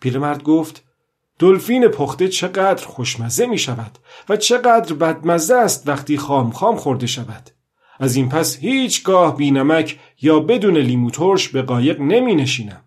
پیرمرد 0.00 0.42
گفت 0.42 0.84
دلفین 1.38 1.88
پخته 1.88 2.28
چقدر 2.28 2.86
خوشمزه 2.86 3.46
می 3.46 3.58
شود 3.58 3.98
و 4.28 4.36
چقدر 4.36 4.94
بدمزه 4.94 5.54
است 5.54 5.88
وقتی 5.88 6.18
خام 6.18 6.50
خام 6.50 6.76
خورده 6.76 7.06
شود. 7.06 7.50
از 8.00 8.16
این 8.16 8.28
پس 8.28 8.56
هیچگاه 8.56 9.36
بینمک 9.36 9.98
یا 10.22 10.40
بدون 10.40 10.76
لیمو 10.76 11.10
ترش 11.10 11.48
به 11.48 11.62
قایق 11.62 12.00
نمی 12.00 12.34
نشینم. 12.34 12.84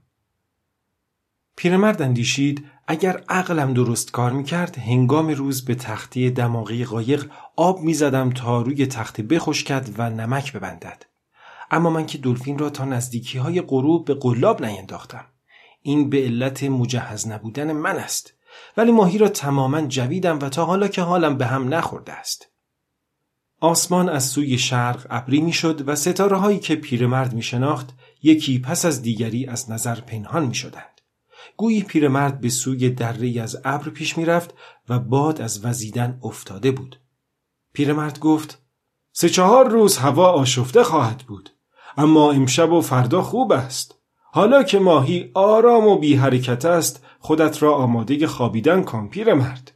پیرمرد 1.55 2.01
اندیشید 2.01 2.65
اگر 2.87 3.23
عقلم 3.29 3.73
درست 3.73 4.11
کار 4.11 4.31
می‌کرد 4.31 4.77
هنگام 4.77 5.27
روز 5.27 5.65
به 5.65 5.75
تختی 5.75 6.31
دماغی 6.31 6.85
قایق 6.85 7.31
آب 7.55 7.81
می‌زدم 7.81 8.29
تا 8.29 8.61
روی 8.61 8.85
تخته 8.85 9.23
بخشکد 9.23 9.89
و 9.97 10.09
نمک 10.09 10.53
ببندد. 10.53 11.05
اما 11.71 11.89
من 11.89 12.05
که 12.05 12.17
دلفین 12.17 12.57
را 12.57 12.69
تا 12.69 12.85
نزدیکی 12.85 13.37
های 13.37 13.61
غروب 13.61 14.05
به 14.05 14.13
قلاب 14.13 14.65
نینداختم. 14.65 15.25
این 15.81 16.09
به 16.09 16.17
علت 16.17 16.63
مجهز 16.63 17.27
نبودن 17.27 17.71
من 17.71 17.95
است. 17.95 18.33
ولی 18.77 18.91
ماهی 18.91 19.17
را 19.17 19.29
تماما 19.29 19.81
جویدم 19.81 20.39
و 20.39 20.49
تا 20.49 20.65
حالا 20.65 20.87
که 20.87 21.01
حالم 21.01 21.37
به 21.37 21.45
هم 21.45 21.73
نخورده 21.73 22.13
است. 22.13 22.49
آسمان 23.59 24.09
از 24.09 24.23
سوی 24.23 24.57
شرق 24.57 25.07
ابری 25.09 25.41
می‌شد 25.41 25.87
و 25.87 25.95
ستاره 25.95 26.37
هایی 26.37 26.59
که 26.59 26.75
پیرمرد 26.75 27.33
می 27.33 27.41
شناخت 27.41 27.89
یکی 28.23 28.59
پس 28.59 28.85
از 28.85 29.01
دیگری 29.01 29.47
از 29.47 29.71
نظر 29.71 29.95
پنهان 29.95 30.45
می 30.45 30.55
شدند. 30.55 30.94
گویی 31.57 31.83
پیرمرد 31.83 32.41
به 32.41 32.49
سوی 32.49 32.89
دره 32.89 33.41
از 33.41 33.61
ابر 33.65 33.89
پیش 33.89 34.17
می‌رفت 34.17 34.53
و 34.89 34.99
باد 34.99 35.41
از 35.41 35.65
وزیدن 35.65 36.19
افتاده 36.23 36.71
بود. 36.71 36.99
پیرمرد 37.73 38.19
گفت 38.19 38.61
سه 39.11 39.29
چهار 39.29 39.69
روز 39.69 39.97
هوا 39.97 40.31
آشفته 40.31 40.83
خواهد 40.83 41.17
بود 41.17 41.49
اما 41.97 42.31
امشب 42.31 42.71
و 42.71 42.81
فردا 42.81 43.21
خوب 43.21 43.51
است. 43.51 43.95
حالا 44.31 44.63
که 44.63 44.79
ماهی 44.79 45.31
آرام 45.33 45.87
و 45.87 45.97
بی 45.97 46.15
حرکت 46.15 46.65
است 46.65 47.03
خودت 47.19 47.63
را 47.63 47.75
آماده 47.75 48.27
خوابیدن 48.27 48.83
کن 48.83 49.07
پیرمرد. 49.07 49.71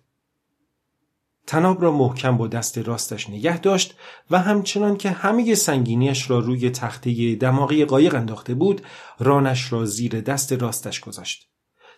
تناب 1.47 1.82
را 1.82 1.91
محکم 1.91 2.38
با 2.38 2.47
دست 2.47 2.77
راستش 2.77 3.29
نگه 3.29 3.58
داشت 3.58 3.95
و 4.32 4.39
همچنان 4.39 4.97
که 4.97 5.10
همه 5.10 5.55
سنگینیش 5.55 6.29
را 6.29 6.39
روی 6.39 6.69
تخته 6.69 7.36
دماغی 7.36 7.86
قایق 7.86 8.15
انداخته 8.15 8.53
بود 8.53 8.82
رانش 9.19 9.73
را 9.73 9.86
زیر 9.86 10.21
دست 10.21 10.53
راستش 10.53 10.99
گذاشت. 10.99 11.49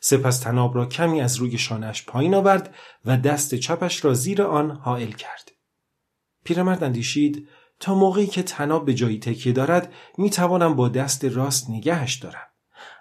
سپس 0.04 0.40
تناب 0.40 0.76
را 0.76 0.86
کمی 0.86 1.22
از 1.22 1.36
روی 1.36 1.58
شانش 1.58 2.06
پایین 2.06 2.36
آورد 2.36 2.76
و 3.06 3.18
دست 3.18 3.56
چپش 3.56 4.06
را 4.06 4.14
زیر 4.14 4.44
آن 4.44 4.72
حائل 4.72 5.12
کرد. 5.12 5.52
پیرمرد 6.44 6.84
اندیشید 6.84 7.48
تا 7.80 7.96
موقعی 7.96 8.28
که 8.28 8.44
تناب 8.44 8.86
به 8.86 8.94
جایی 8.94 9.20
تکیه 9.20 9.54
دارد 9.54 9.94
می 10.18 10.30
توانم 10.30 10.76
با 10.76 10.90
دست 10.90 11.26
راست 11.26 11.70
نگهش 11.70 12.16
دارم. 12.16 12.48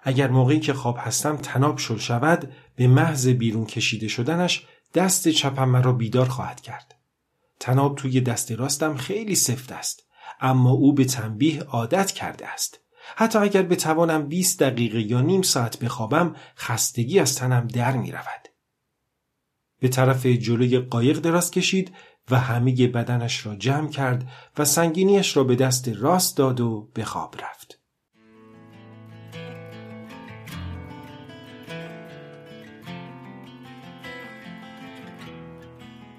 اگر 0.03 0.27
موقعی 0.27 0.59
که 0.59 0.73
خواب 0.73 0.97
هستم 0.99 1.37
تناب 1.37 1.77
شل 1.77 1.97
شود 1.97 2.51
به 2.75 2.87
محض 2.87 3.27
بیرون 3.27 3.65
کشیده 3.65 4.07
شدنش 4.07 4.67
دست 4.93 5.27
چپم 5.27 5.69
مرا 5.69 5.93
بیدار 5.93 6.29
خواهد 6.29 6.61
کرد. 6.61 6.95
تناب 7.59 7.95
توی 7.95 8.21
دست 8.21 8.51
راستم 8.51 8.97
خیلی 8.97 9.35
سفت 9.35 9.71
است 9.71 10.03
اما 10.41 10.71
او 10.71 10.93
به 10.93 11.05
تنبیه 11.05 11.63
عادت 11.63 12.11
کرده 12.11 12.47
است. 12.47 12.79
حتی 13.15 13.39
اگر 13.39 13.61
بتوانم 13.61 14.27
20 14.27 14.59
دقیقه 14.63 15.01
یا 15.01 15.21
نیم 15.21 15.41
ساعت 15.41 15.79
بخوابم 15.79 16.35
خستگی 16.57 17.19
از 17.19 17.35
تنم 17.35 17.67
در 17.67 17.97
می 17.97 18.11
رود. 18.11 18.47
به 19.79 19.87
طرف 19.87 20.25
جلوی 20.25 20.79
قایق 20.79 21.19
دراز 21.19 21.51
کشید 21.51 21.91
و 22.31 22.39
همه 22.39 22.87
بدنش 22.87 23.45
را 23.45 23.55
جمع 23.55 23.89
کرد 23.89 24.27
و 24.57 24.65
سنگینیش 24.65 25.37
را 25.37 25.43
به 25.43 25.55
دست 25.55 25.87
راست 25.87 26.37
داد 26.37 26.59
و 26.59 26.89
به 26.93 27.03
خواب 27.03 27.35
رفت. 27.41 27.77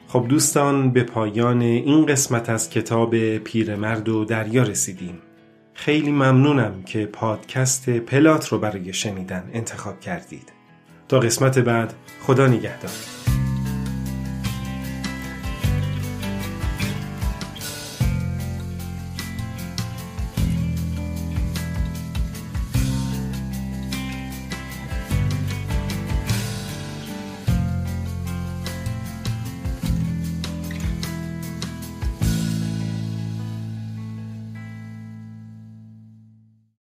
خب 0.08 0.26
دوستان 0.28 0.92
به 0.92 1.02
پایان 1.02 1.62
این 1.62 2.06
قسمت 2.06 2.48
از 2.48 2.70
کتاب 2.70 3.38
پیرمرد 3.38 4.08
و 4.08 4.24
دریا 4.24 4.62
رسیدیم. 4.62 5.22
خیلی 5.84 6.10
ممنونم 6.10 6.82
که 6.82 7.06
پادکست 7.06 7.90
پلات 7.90 8.48
رو 8.48 8.58
برای 8.58 8.92
شنیدن 8.92 9.50
انتخاب 9.52 10.00
کردید. 10.00 10.52
تا 11.08 11.20
قسمت 11.20 11.58
بعد 11.58 11.94
خدا 12.26 12.46
نگهدار. 12.46 13.21